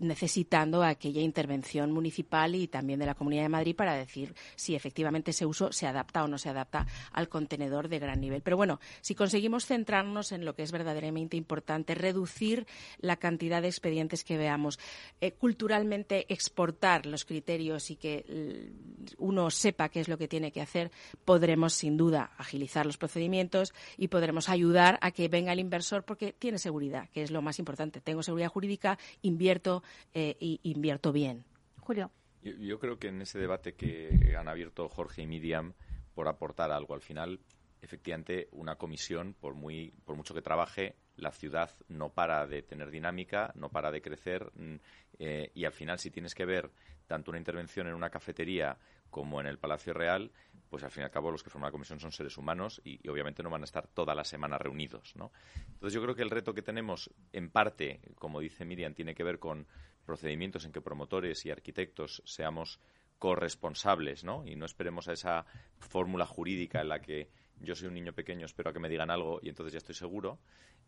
[0.00, 5.30] necesitando aquella intervención municipal y también de la Comunidad de Madrid para decir si efectivamente
[5.30, 8.42] ese uso se adapta o no se adapta al contenedor de gran nivel.
[8.42, 12.66] Pero bueno, si conseguimos centrarnos en lo que es verdaderamente importante, reducir
[12.98, 14.78] la cantidad de expedientes que veamos.
[15.20, 18.72] Eh, culturalmente exportar los criterios y que
[19.18, 20.90] uno sepa qué es lo que tiene que hacer,
[21.24, 26.32] podremos sin duda agilizar los procedimientos y podremos ayudar a que venga el inversor porque
[26.32, 28.00] tiene seguridad, que es lo más importante.
[28.00, 29.82] Tengo seguridad jurídica, invierto
[30.14, 31.44] e invierto bien.
[31.80, 32.10] Julio.
[32.42, 35.74] yo creo que en ese debate que han abierto Jorge y Miriam,
[36.14, 37.40] por aportar algo al final,
[37.82, 42.90] efectivamente una comisión, por, muy, por mucho que trabaje, la ciudad no para de tener
[42.90, 44.76] dinámica, no para de crecer mm,
[45.18, 46.70] eh, y al final si tienes que ver
[47.06, 48.78] tanto una intervención en una cafetería
[49.10, 50.30] como en el Palacio Real,
[50.68, 53.06] pues al fin y al cabo los que forman la comisión son seres humanos y,
[53.08, 55.32] obviamente no van a estar toda la semana reunidos, ¿no?
[55.66, 59.24] Entonces yo creo que el reto que tenemos, en parte, como dice Miriam, tiene que
[59.24, 59.66] ver con
[60.04, 62.78] procedimientos en que promotores y arquitectos seamos
[63.18, 64.46] corresponsables, ¿no?
[64.46, 65.44] Y no esperemos a esa
[65.78, 67.28] fórmula jurídica en la que
[67.60, 69.94] yo soy un niño pequeño, espero a que me digan algo y entonces ya estoy
[69.94, 70.38] seguro.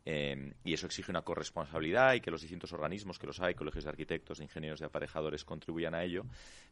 [0.04, 3.84] Eh, y eso exige una corresponsabilidad y que los distintos organismos, que los hay, colegios
[3.84, 6.24] de arquitectos, ingenieros, de aparejadores, contribuyan a ello.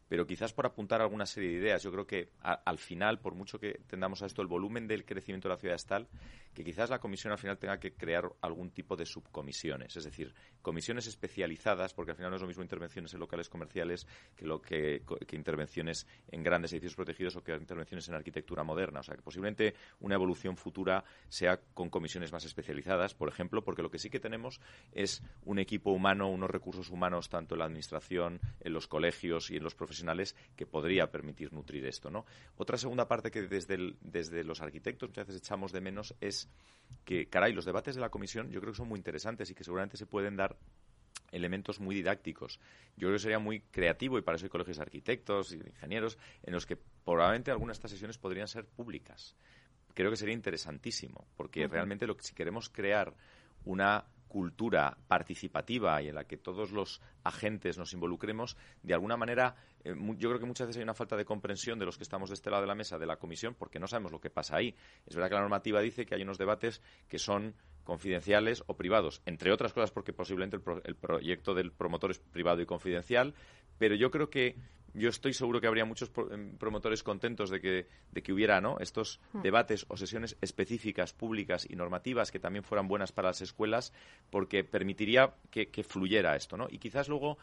[0.07, 3.59] Pero quizás por apuntar alguna serie de ideas, yo creo que al final, por mucho
[3.59, 6.07] que tendamos a esto, el volumen del crecimiento de la ciudad es tal
[6.53, 10.33] que quizás la comisión al final tenga que crear algún tipo de subcomisiones, es decir,
[10.61, 14.05] comisiones especializadas, porque al final no es lo mismo intervenciones en locales comerciales
[14.35, 15.01] que, lo que
[15.31, 18.99] intervenciones en grandes edificios protegidos o que intervenciones en arquitectura moderna.
[18.99, 23.83] O sea, que posiblemente una evolución futura sea con comisiones más especializadas por ejemplo, porque
[23.83, 24.59] lo que sí que tenemos
[24.93, 29.57] es un equipo humano, unos recursos humanos, tanto en la administración, en los colegios y
[29.57, 32.09] en los profesionales, que podría permitir nutrir esto.
[32.09, 32.25] ¿no?
[32.57, 36.49] Otra segunda parte que desde, desde los arquitectos muchas veces echamos de menos es
[37.05, 39.63] que, caray, los debates de la comisión yo creo que son muy interesantes y que
[39.63, 40.57] seguramente se pueden dar
[41.31, 42.59] elementos muy didácticos.
[42.97, 45.69] Yo creo que sería muy creativo y para eso hay colegios de arquitectos y de
[45.69, 49.35] ingenieros en los que probablemente algunas de estas sesiones podrían ser públicas
[49.93, 53.13] creo que sería interesantísimo, porque realmente lo que, si queremos crear
[53.65, 59.55] una cultura participativa y en la que todos los agentes nos involucremos, de alguna manera,
[59.83, 62.29] eh, yo creo que muchas veces hay una falta de comprensión de los que estamos
[62.29, 64.55] de este lado de la mesa de la comisión porque no sabemos lo que pasa
[64.55, 64.73] ahí.
[65.05, 69.21] Es verdad que la normativa dice que hay unos debates que son confidenciales o privados,
[69.25, 73.33] entre otras cosas porque posiblemente el proyecto del promotor es privado y confidencial,
[73.77, 74.55] pero yo creo que
[74.93, 78.79] yo estoy seguro que habría muchos em, promotores contentos de que, de que hubiera ¿no?
[78.79, 79.41] estos hmm.
[79.41, 83.93] debates o sesiones específicas, públicas y normativas que también fueran buenas para las escuelas,
[84.29, 86.57] porque permitiría que, que fluyera esto.
[86.57, 86.67] ¿no?
[86.69, 87.37] Y quizás luego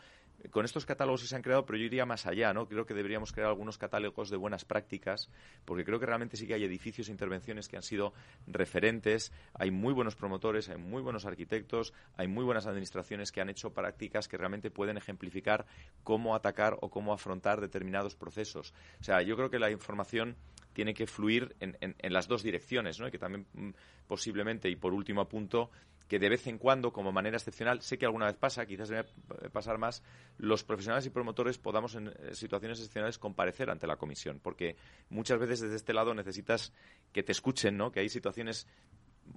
[0.50, 2.68] con estos catálogos se han creado, pero yo iría más allá, ¿no?
[2.68, 5.28] Creo que deberíamos crear algunos catálogos de buenas prácticas,
[5.64, 8.12] porque creo que realmente sí que hay edificios e intervenciones que han sido
[8.46, 13.48] referentes, hay muy buenos promotores, hay muy buenos arquitectos, hay muy buenas administraciones que han
[13.48, 15.66] hecho prácticas que realmente pueden ejemplificar
[16.04, 18.72] cómo atacar o cómo afrontar determinados procesos.
[19.00, 20.36] O sea, yo creo que la información
[20.72, 23.08] tiene que fluir en, las dos direcciones, ¿no?
[23.08, 23.70] Y que también mm,
[24.06, 25.70] posiblemente, y por último apunto,
[26.08, 29.04] que de vez en cuando, como manera excepcional, sé que alguna vez pasa, quizás debe
[29.52, 30.02] pasar más,
[30.38, 34.76] los profesionales y promotores podamos en eh, situaciones excepcionales comparecer ante la comisión, porque
[35.10, 36.72] muchas veces desde este lado necesitas
[37.12, 37.92] que te escuchen, ¿no?
[37.92, 38.66] Que hay situaciones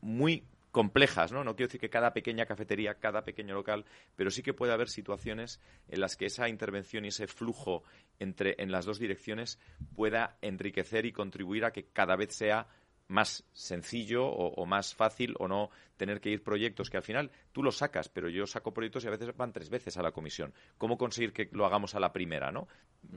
[0.02, 1.44] muy complejas, ¿no?
[1.44, 4.90] No quiero decir que cada pequeña cafetería, cada pequeño local, pero sí que puede haber
[4.90, 5.60] situaciones
[5.90, 7.84] en las que esa intervención y ese flujo
[8.20, 9.60] entre en las dos direcciones
[9.96, 12.68] pueda enriquecer y contribuir a que cada vez sea
[13.12, 17.62] más sencillo o, más fácil o no tener que ir proyectos que al final tú
[17.62, 20.54] los sacas, pero yo saco proyectos y a veces van tres veces a la comisión.
[20.78, 22.68] ¿Cómo conseguir que lo hagamos a la primera, no?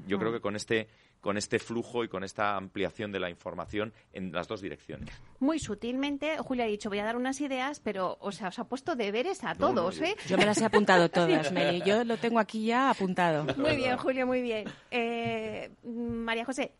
[0.07, 0.89] Yo creo que con este
[1.21, 5.09] con este flujo y con esta ampliación de la información en las dos direcciones.
[5.41, 8.65] Muy sutilmente, Julia ha dicho, voy a dar unas ideas, pero o sea, os ha
[8.65, 10.17] puesto deberes a todos, ¿eh?
[10.29, 11.81] Yo me las he apuntado todas, Meli.
[11.81, 13.47] Yo lo tengo aquí ya apuntado.
[13.57, 14.69] Muy bien, Julia, muy bien.
[14.91, 16.73] Eh, María José,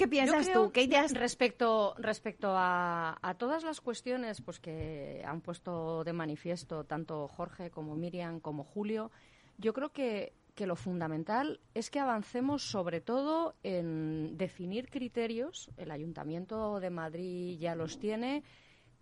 [0.00, 0.72] ¿Qué piensas tú?
[0.72, 1.12] ¿Qué ideas?
[1.12, 7.70] Respecto, respecto a, a, todas las cuestiones pues, que han puesto de manifiesto tanto Jorge
[7.70, 9.10] como Miriam como Julio,
[9.58, 15.70] yo creo que, que lo fundamental es que avancemos sobre todo en definir criterios.
[15.76, 18.42] El Ayuntamiento de Madrid ya los tiene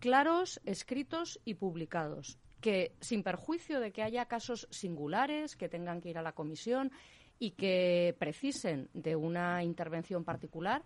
[0.01, 6.11] claros, escritos y publicados que sin perjuicio de que haya casos singulares que tengan que
[6.11, 6.91] ir a la comisión
[7.39, 10.83] y que precisen de una intervención particular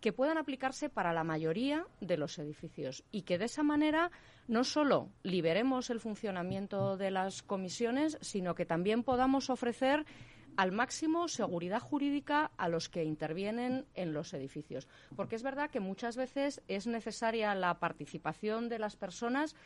[0.00, 4.10] que puedan aplicarse para la mayoría de los edificios y que de esa manera
[4.48, 10.04] no solo liberemos el funcionamiento de las comisiones, sino que también podamos ofrecer
[10.56, 14.88] al máximo seguridad jurídica a los que intervienen en los edificios.
[15.16, 19.56] Porque es verdad que muchas veces es necesaria la participación de las personas,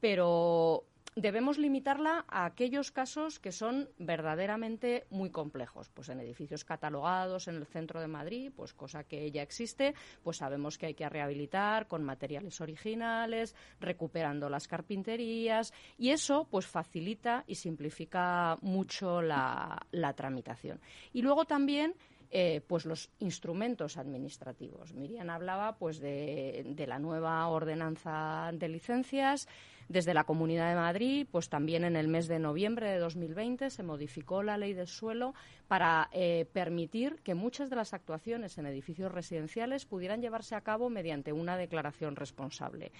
[0.00, 0.84] pero
[1.20, 5.88] debemos limitarla a aquellos casos que son verdaderamente muy complejos.
[5.88, 10.38] Pues en edificios catalogados en el centro de Madrid, pues cosa que ya existe, pues
[10.38, 17.44] sabemos que hay que rehabilitar con materiales originales, recuperando las carpinterías y eso pues facilita
[17.46, 19.84] y simplifica mucho la,
[20.16, 20.80] tramitación.
[21.12, 21.94] Y luego también
[22.30, 24.92] eh, pues los instrumentos administrativos.
[24.92, 29.48] Miriam hablaba pues de, la nueva ordenanza de licencias.
[29.88, 33.82] Desde la Comunidad de Madrid, pues también en el mes de noviembre de 2020 se
[33.82, 35.32] modificó la ley del suelo
[35.66, 40.90] para eh, permitir que muchas de las actuaciones en edificios residenciales pudieran llevarse a cabo
[40.90, 42.92] mediante una declaración responsable.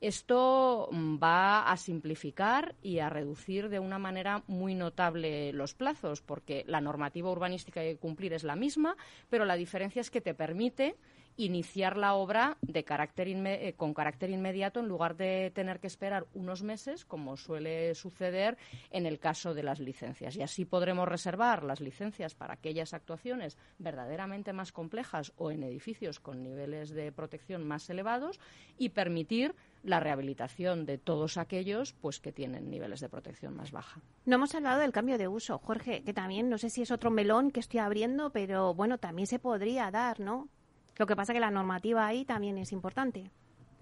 [0.00, 6.22] Esto mm, va a simplificar y a reducir de una manera muy notable los plazos,
[6.22, 8.96] porque la normativa urbanística que cumplir es la misma,
[9.28, 10.96] pero la diferencia es que te permite
[11.38, 17.04] iniciar la obra eh, con carácter inmediato en lugar de tener que esperar unos meses,
[17.04, 18.58] como suele suceder
[18.90, 20.36] en el caso de las licencias.
[20.36, 26.18] Y así podremos reservar las licencias para aquellas actuaciones verdaderamente más complejas o en edificios
[26.18, 28.40] con niveles de protección más elevados
[28.76, 34.00] y permitir la rehabilitación de todos aquellos pues que tienen niveles de protección más baja.
[34.24, 37.10] No hemos hablado del cambio de uso, Jorge, que también no sé si es otro
[37.10, 40.48] melón que estoy abriendo, pero bueno, también se podría dar, ¿no?
[40.96, 43.30] Lo que pasa que la normativa ahí también es importante.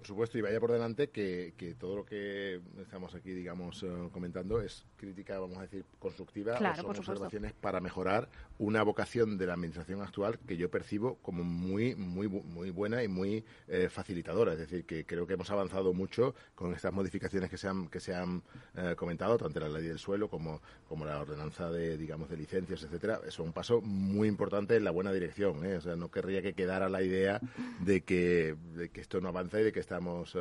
[0.06, 4.60] Por supuesto, y vaya por delante que, todo lo que estamos aquí, digamos, eh, comentando
[4.60, 8.28] es crítica, vamos a decir, constructiva claro, son observaciones para mejorar
[8.58, 13.08] una vocación de la administración actual que yo percibo como muy, muy, muy buena y
[13.08, 14.52] muy eh, facilitadora.
[14.52, 17.98] Es decir, que creo que hemos avanzado mucho con estas modificaciones que se han, que
[17.98, 18.44] se han
[18.76, 22.84] eh, comentado, tanto la ley del suelo como, como la ordenanza de, digamos, de licencias,
[22.84, 23.22] etcétera.
[23.26, 25.66] Es un paso muy importante en la buena dirección.
[25.66, 25.78] ¿eh?
[25.78, 27.40] O sea, no querría que quedara la idea
[27.80, 30.36] de que, de que esto no avanza y de que estamos,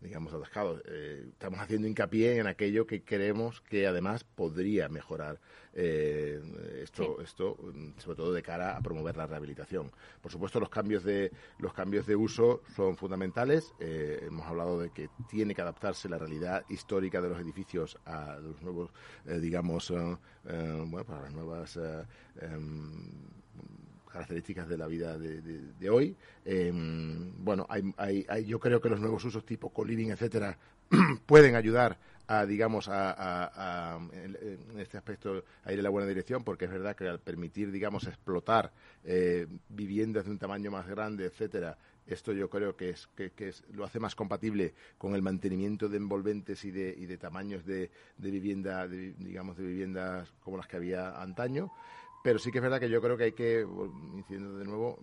[0.00, 0.82] digamos, atascados.
[0.84, 5.38] estamos haciendo hincapié en aquello que creemos que además podría mejorar
[5.78, 6.40] eh,
[6.82, 9.92] esto, esto mm, sobre todo de cara a promover la rehabilitación.
[10.22, 13.74] Por supuesto, los cambios de los cambios de uso son fundamentales.
[13.78, 18.38] Eh, hemos hablado de que tiene que adaptarse la realidad histórica de los edificios a
[18.38, 18.90] los nuevos,
[19.26, 21.78] eh, digamos, bueno, para las nuevas
[22.40, 23.02] em,
[24.16, 26.16] características de la vida de, hoy.
[26.44, 30.56] Em, bueno, hay, hay, yo creo que los nuevos usos tipo co-living, etcétera,
[31.26, 36.64] pueden ayudar a, digamos, a, en este aspecto a ir en la buena dirección, porque
[36.64, 38.72] es verdad que al permitir, digamos, explotar
[39.04, 43.84] eh, viviendas de un tamaño más grande, etcétera, esto yo creo que es que, lo
[43.84, 48.30] hace más compatible con el mantenimiento de envolventes y de, y de tamaños de, de
[48.30, 51.70] vivienda, digamos, de viviendas como las que había antaño.
[52.26, 53.64] Pero sí que es verdad que yo creo que hay que,
[54.16, 54.98] incidiendo de nuevo,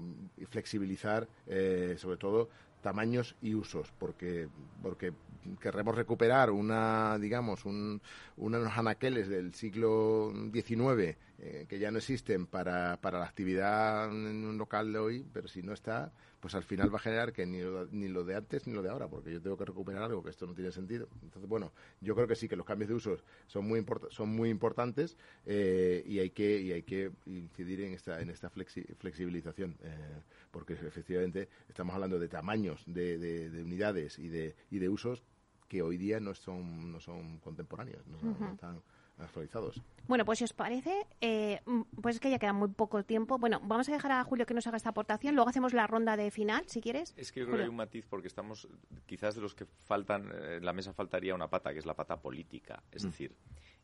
[0.49, 2.49] flexibilizar, eh, sobre todo,
[2.81, 4.49] tamaños y usos, porque,
[4.81, 5.13] porque
[5.61, 8.01] querremos recuperar una, digamos, un,
[8.35, 14.45] unos anaqueles del siglo XIX eh, que ya no existen para, para la actividad en
[14.45, 16.11] un local de hoy, pero si no está,
[16.43, 18.81] pues al final va a generar que ni lo, ni lo de antes ni lo
[18.81, 21.07] de ahora, porque yo tengo que recuperar algo que esto no tiene sentido.
[21.21, 21.71] Entonces, bueno,
[22.01, 25.15] yo creo que sí, que los cambios de usos son muy, son muy importantes
[25.45, 30.21] eh, y, hay que, y hay que incidir en esta, en esta flexibilización, eh,
[30.51, 35.23] porque efectivamente estamos hablando de tamaños de, de, unidades y de, y de usos
[35.69, 38.81] que hoy día no son, no son contemporáneos, no, están
[39.19, 39.81] actualizados.
[40.07, 43.37] Bueno, pues si os parece, eh, mm, pues es que ya queda muy poco tiempo.
[43.37, 46.17] Bueno, vamos a dejar a Julio que nos haga esta aportación, luego hacemos la ronda
[46.17, 47.13] de final, si quieres.
[47.17, 48.67] Es que yo creo que hay un matiz porque estamos,
[49.05, 51.95] quizás de los que faltan, eh, en la mesa faltaría una pata, que es la
[51.95, 52.83] pata política.
[52.91, 53.07] Es mm.
[53.07, 53.35] decir,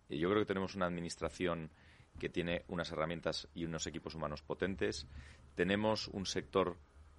[0.10, 1.72] eh, yo creo que tenemos una administración
[2.20, 5.08] que tiene unas herramientas y unos equipos humanos potentes.
[5.56, 6.78] Tenemos un sector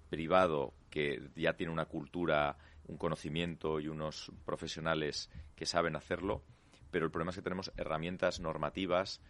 [0.09, 6.43] privado que ya tiene una cultura, un conocimiento y unos profesionales que saben hacerlo
[6.91, 9.21] pero el problema es que tenemos herramientas normativas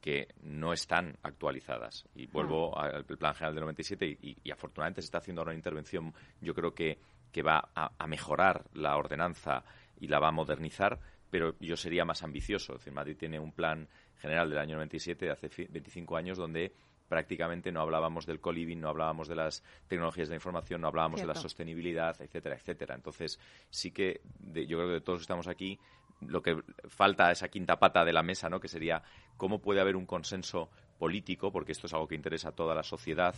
[0.00, 2.06] que no están actualizadas.
[2.14, 2.86] Y vuelvo ah.
[2.86, 6.74] al Plan General del 97 y, afortunadamente se está haciendo ahora una intervención, yo creo
[6.74, 6.98] que,
[7.32, 9.64] que va a, mejorar la ordenanza
[9.98, 10.98] y la va a modernizar,
[11.30, 12.74] pero yo sería más ambicioso.
[12.74, 16.72] Es decir, Madrid tiene un plan general del año 97, de hace 25 años, donde
[17.08, 21.20] prácticamente no hablábamos del coliving, no hablábamos de las tecnologías de la información, no hablábamos
[21.20, 22.94] de la sostenibilidad, etcétera, etcétera.
[22.94, 25.78] Entonces, sí que yo creo que de todos que estamos aquí,
[26.26, 28.60] lo que falta esa quinta pata de la mesa, ¿no?
[28.60, 29.02] Que sería
[29.36, 32.82] cómo puede haber un consenso político, porque esto es algo que interesa a toda la
[32.82, 33.34] sociedad,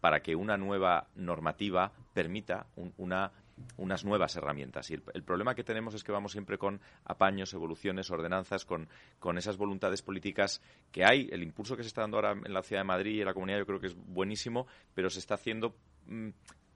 [0.00, 2.66] para que una nueva normativa permita
[2.96, 3.32] una
[3.76, 4.90] unas nuevas herramientas.
[4.90, 9.38] Y el, problema que tenemos es que vamos siempre con apaños, evoluciones, ordenanzas, con, con,
[9.38, 11.28] esas voluntades políticas que hay.
[11.30, 13.34] El impulso que se está dando ahora en la ciudad de Madrid y en la
[13.34, 15.74] comunidad yo creo que es buenísimo, pero se está haciendo
[16.06, 16.28] mm,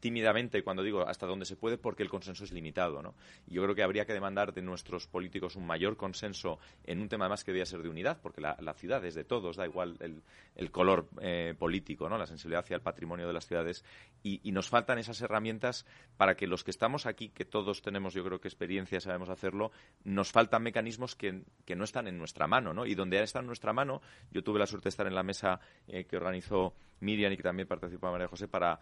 [0.04, 3.00] tímidamente cuando digo hasta donde se puede porque el consenso es limitado.
[3.00, 3.14] ¿no?
[3.46, 7.26] Yo creo que habría que demandar de nuestros políticos un mayor consenso en un tema
[7.26, 10.70] más que debía ser de unidad, porque la, ciudad es de todos, da igual el,
[10.70, 12.18] color eh, político, ¿no?
[12.18, 13.82] la sensibilidad hacia el patrimonio de las ciudades.
[14.22, 15.86] Y, nos faltan esas herramientas
[16.18, 19.72] para que los que estamos aquí, que todos tenemos yo creo que experiencia, sabemos hacerlo,
[20.04, 21.44] nos faltan mecanismos que,
[21.74, 22.74] no están en nuestra mano.
[22.74, 22.84] ¿no?
[22.84, 25.60] Y donde está en nuestra mano, yo tuve la suerte de estar en la mesa
[25.88, 28.80] eh, que organizó Miriam y que también participó María José para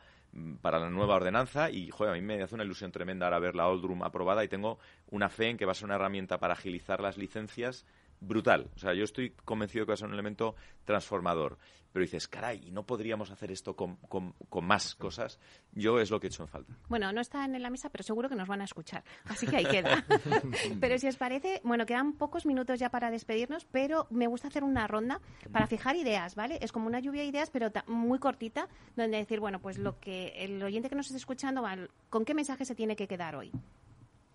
[0.61, 1.71] para la nueva ordenanza.
[1.71, 4.49] Y joder, a mí me hace una ilusión tremenda ahora ver la Old aprobada y
[4.49, 4.79] tengo
[5.11, 7.85] una fe en que va a ser una herramienta para agilizar las licencias
[8.23, 8.71] brutal.
[8.75, 10.55] O sea, yo estoy convencido que va a ser un elemento
[10.85, 11.59] transformador.
[11.93, 15.39] Pero dices, caray, ¿y no podríamos hacer esto con, con, más cosas?
[15.73, 16.73] Yo es lo que he hecho en falta.
[16.89, 19.05] Bueno, no está en la mesa, pero seguro que nos van a escuchar.
[19.25, 20.03] Así que ahí queda.
[20.81, 24.65] pero si os parece, bueno, quedan pocos minutos ya para despedirnos, pero me gusta hacer
[24.65, 25.21] una ronda
[25.53, 26.59] para fijar ideas, ¿vale?
[26.63, 30.29] Es como una lluvia de ideas, pero muy cortita, donde decir, bueno, pues lo que
[30.39, 31.63] el oyente que nos esté escuchando,
[32.09, 33.53] ¿con qué mensaje se tiene que quedar hoy?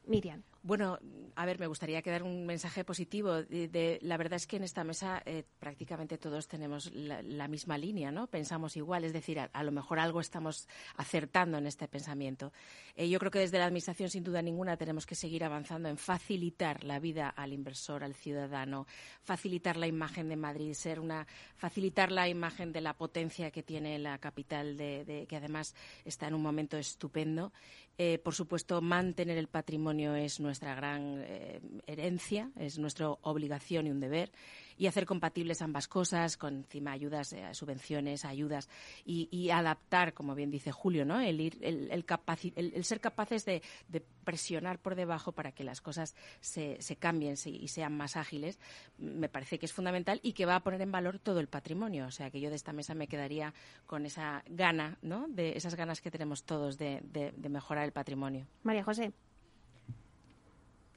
[0.06, 0.44] Miriam.
[0.68, 1.00] Bueno,
[1.38, 3.38] a ver, me gustaría quedar un mensaje positivo.
[4.02, 8.28] La verdad es que en esta mesa eh, prácticamente todos tenemos la, misma línea, ¿no?
[8.28, 12.52] Pensamos igual, es decir, a, lo mejor algo estamos acertando en este pensamiento.
[12.98, 15.98] Eh, yo creo que desde la Administración, sin duda ninguna, tenemos que seguir avanzando en
[15.98, 18.88] facilitar la vida al inversor, al ciudadano,
[19.22, 24.00] facilitar la imagen de Madrid, ser una, facilitar la imagen de la potencia que tiene
[24.00, 27.54] la capital, de, que además está en un momento estupendo.
[28.00, 33.86] Eh, por supuesto, mantener el patrimonio es nuestra nuestra gran eh, herencia, es nuestra obligación
[33.86, 34.32] y un deber
[34.76, 38.70] y hacer compatibles ambas cosas, con encima ayudas, eh, subvenciones, ayudas,
[39.06, 41.20] y, adaptar, como bien dice Julio, ¿no?
[41.20, 43.62] el, ir, el, el, ser capaces de,
[44.24, 48.60] presionar por debajo para que las cosas se, se cambien y sean más ágiles,
[48.98, 52.06] me parece que es fundamental y que va a poner en valor todo el patrimonio.
[52.08, 53.54] O sea, que yo de esta mesa me quedaría
[53.86, 55.28] con esa gana, ¿no?
[55.30, 57.02] de esas ganas que tenemos todos de
[57.50, 58.48] mejorar el patrimonio.
[58.64, 59.14] María José.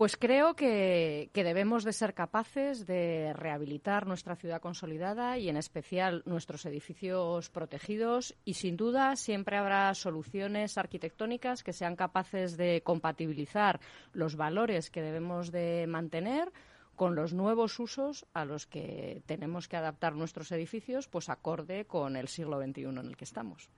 [0.01, 6.23] Pues creo que, debemos de ser capaces de rehabilitar nuestra ciudad consolidada y en especial
[6.25, 13.79] nuestros edificios protegidos y sin duda siempre habrá soluciones arquitectónicas que sean capaces de compatibilizar
[14.15, 16.51] los valores que debemos de mantener
[16.97, 22.17] con los nuevos usos a los que tenemos que adaptar nuestros edificios, pues acorde con
[22.17, 23.69] el siglo XXI en el que estamos.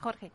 [0.00, 0.30] Jorge.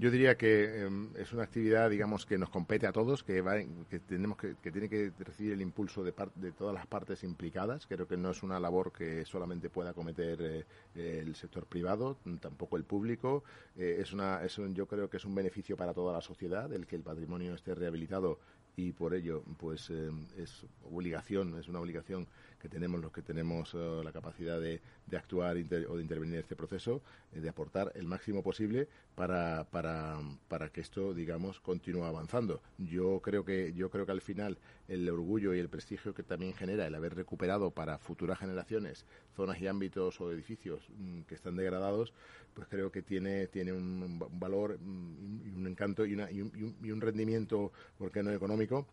[0.00, 3.56] Yo diría que em, es una actividad, digamos, que nos compete a todos, que, va,
[3.90, 7.86] que tenemos que, que tiene que recibir el impulso de, de todas las partes implicadas.
[7.86, 12.78] Creo que no es una labor que solamente pueda cometer eh, el sector privado, tampoco
[12.78, 13.44] el público.
[13.76, 16.86] Eh, es una, es yo creo que es un beneficio para toda la sociedad el
[16.86, 18.38] que el patrimonio esté rehabilitado
[18.76, 22.26] y por ello, pues em, es obligación, es una obligación
[22.60, 26.40] que tenemos los que tenemos eh, la capacidad de, de actuar o de intervenir en
[26.40, 27.02] este proceso,
[27.32, 32.60] eh, de aportar el máximo posible para, para, para que esto, digamos, continúe avanzando.
[32.78, 34.58] Yo creo que yo creo que al final
[34.88, 39.04] el orgullo y el prestigio que también genera el haber recuperado para futuras generaciones
[39.34, 42.12] zonas y ámbitos o edificios mm, que están degradados,
[42.54, 46.76] pues creo que tiene tiene un, valor mm, y un encanto y, una, y, un,
[46.82, 48.86] y un rendimiento, ¿por no económico?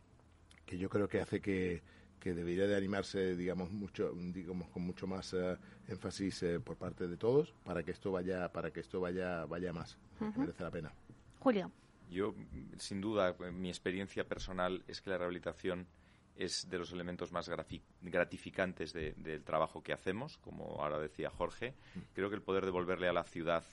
[0.68, 1.82] que yo creo que hace que,
[2.20, 5.58] que debería de animarse, digamos, mucho, digamos, con mucho más eh,
[5.88, 9.74] énfasis eh, por parte de todos para que esto vaya, para que esto vaya, vaya
[9.74, 9.98] más.
[10.20, 10.92] Merece la pena.
[11.40, 11.72] Julio.
[12.10, 12.34] Yo,
[12.78, 15.88] sin duda, mi experiencia personal es que la rehabilitación
[16.38, 17.50] es de los elementos más
[18.02, 21.74] gratificantes del trabajo que hacemos, como ahora decía Jorge.
[22.14, 23.64] Creo que el poder devolverle a la ciudad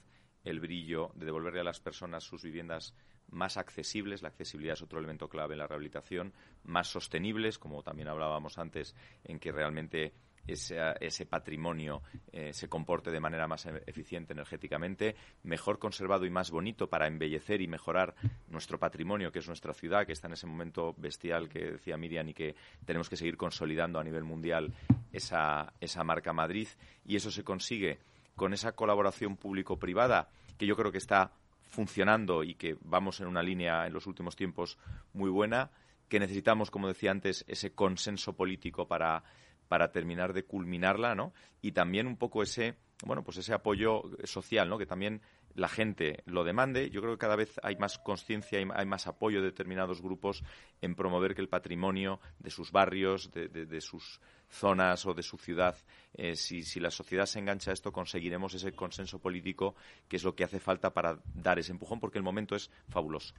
[0.45, 2.95] el brillo, de devolverle a las personas sus viviendas
[3.31, 6.33] más accesibles, la accesibilidad es otro elemento clave en la rehabilitación,
[6.65, 8.95] más sostenibles, como también hablábamos antes,
[9.25, 10.13] en que realmente
[10.47, 12.03] ese, patrimonio
[12.33, 17.07] eh, se comporte de manera más e-, eficiente energéticamente, mejor conservado y más bonito para
[17.07, 18.15] embellecer y mejorar
[18.49, 22.29] nuestro patrimonio, que es nuestra ciudad, que está en ese momento bestial que decía Miriam
[22.29, 22.55] y que
[22.85, 24.75] tenemos que seguir consolidando a nivel mundial
[25.13, 26.69] esa, esa marca Madrid.
[27.05, 27.99] Y eso se consigue
[28.37, 31.33] con esa colaboración público-privada que yo creo que está
[31.75, 34.79] funcionando y que vamos en una línea en los últimos tiempos
[35.13, 35.71] muy buena,
[36.09, 39.25] que necesitamos, como decía antes, ese consenso político para,
[39.69, 41.33] para terminar de culminarla, ¿no?
[41.61, 44.79] Y también un poco ese, bueno, pues ese apoyo social, ¿no?
[44.79, 45.21] Que también
[45.55, 46.91] la gente lo demande.
[46.91, 50.45] Yo creo que cada vez hay más conciencia, hay más apoyo de determinados grupos
[50.81, 54.21] en promover que el patrimonio de sus barrios, de, de sus
[54.55, 55.77] zonas o de su ciudad,
[56.17, 59.75] eh, si, si, la sociedad se engancha a esto, conseguiremos ese consenso político
[60.09, 63.35] que es lo que hace falta para dar ese empujón, porque el momento es fabuloso.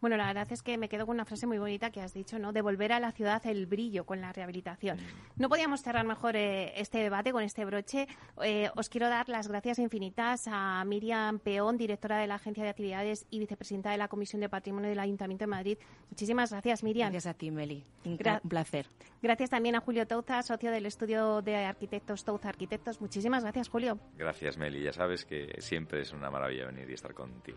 [0.00, 2.38] Bueno, la verdad es que me quedo con una frase muy bonita que has dicho,
[2.38, 2.52] ¿no?
[2.52, 4.98] Devolver a la ciudad el brillo con la rehabilitación.
[4.98, 5.42] Mm.
[5.42, 8.06] No podíamos cerrar mejor eh, este debate con este broche.
[8.42, 12.70] Eh, os quiero dar las gracias infinitas a Miriam Peón, directora de la Agencia de
[12.70, 15.78] Actividades y vicepresidenta de la Comisión de Patrimonio del Ayuntamiento de Madrid.
[16.10, 17.10] Muchísimas gracias, Miriam.
[17.10, 17.84] Gracias a ti, Meli.
[18.04, 18.18] Un
[18.48, 18.86] placer.
[19.24, 23.00] Gracias también a Julio Touza, socio del estudio de arquitectos Touza Arquitectos.
[23.00, 23.98] Muchísimas gracias, Julio.
[24.18, 24.82] Gracias, Meli.
[24.82, 27.56] Ya sabes que siempre es una maravilla venir y estar contigo.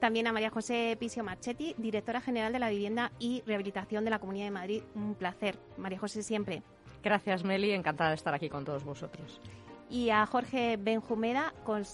[0.00, 4.20] También a María José Pisio Marchetti, directora general de la Vivienda y Rehabilitación de la
[4.20, 4.82] Comunidad de Madrid.
[4.94, 5.58] Un placer.
[5.76, 6.62] María José, siempre.
[7.04, 7.72] Gracias, Meli.
[7.72, 9.38] Encantada de estar aquí con todos vosotros
[9.92, 11.52] y a Jorge Benjumeda,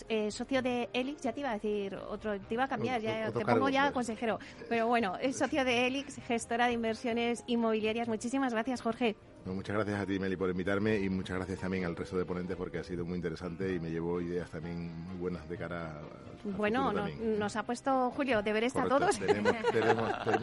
[0.08, 3.32] eh, socio de Elix, ya te iba a decir otro, te iba a cambiar, ya
[3.32, 4.38] te pongo ya consejero,
[4.68, 8.06] pero bueno, es socio de Elix, gestora de inversiones inmobiliarias.
[8.06, 9.16] Muchísimas gracias, Jorge
[9.46, 12.56] muchas gracias a ti, Meli, por invitarme y muchas gracias también al resto de ponentes
[12.56, 16.28] porque ha sido muy interesante y me llevó ideas también muy buenas de cara a.
[16.44, 19.18] Bueno, nos ha puesto Julio deberes a todos.
[19.26, 19.52] Tenemos,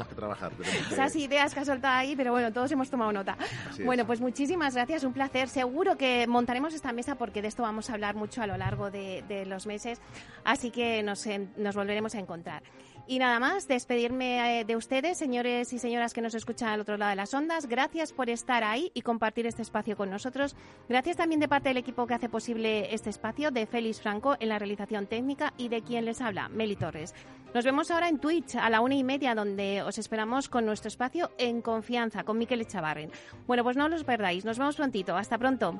[0.08, 0.52] que trabajar.
[0.92, 3.38] Esas ideas que ha soltado ahí, pero bueno, todos hemos tomado nota.
[3.84, 5.48] bueno, pues muchísimas gracias, un placer.
[5.48, 8.92] Seguro que montaremos esta mesa porque de esto vamos a hablar mucho a lo largo
[8.92, 10.00] de, los meses,
[10.44, 11.26] así que nos,
[11.58, 12.64] nos volveremos a encontrar.
[13.08, 16.98] Y nada más, despedirme eh, de ustedes, señores y señoras que nos escuchan al otro
[16.98, 17.68] lado de las ondas.
[17.68, 20.56] Gracias por estar ahí y compartir este espacio con nosotros.
[20.90, 24.50] Gracias también de parte del equipo que hace posible este espacio, de Félix Franco en
[24.50, 27.14] la realización técnica y de quien les habla, Meli Torres.
[27.54, 30.88] Nos vemos ahora en Twitch a la una y media, donde os esperamos con nuestro
[30.90, 33.12] espacio en confianza, con Miquel Echavarren.
[33.48, 34.44] Bueno, pues no los perdáis.
[34.44, 35.16] Nos vemos prontito.
[35.16, 35.80] Hasta pronto.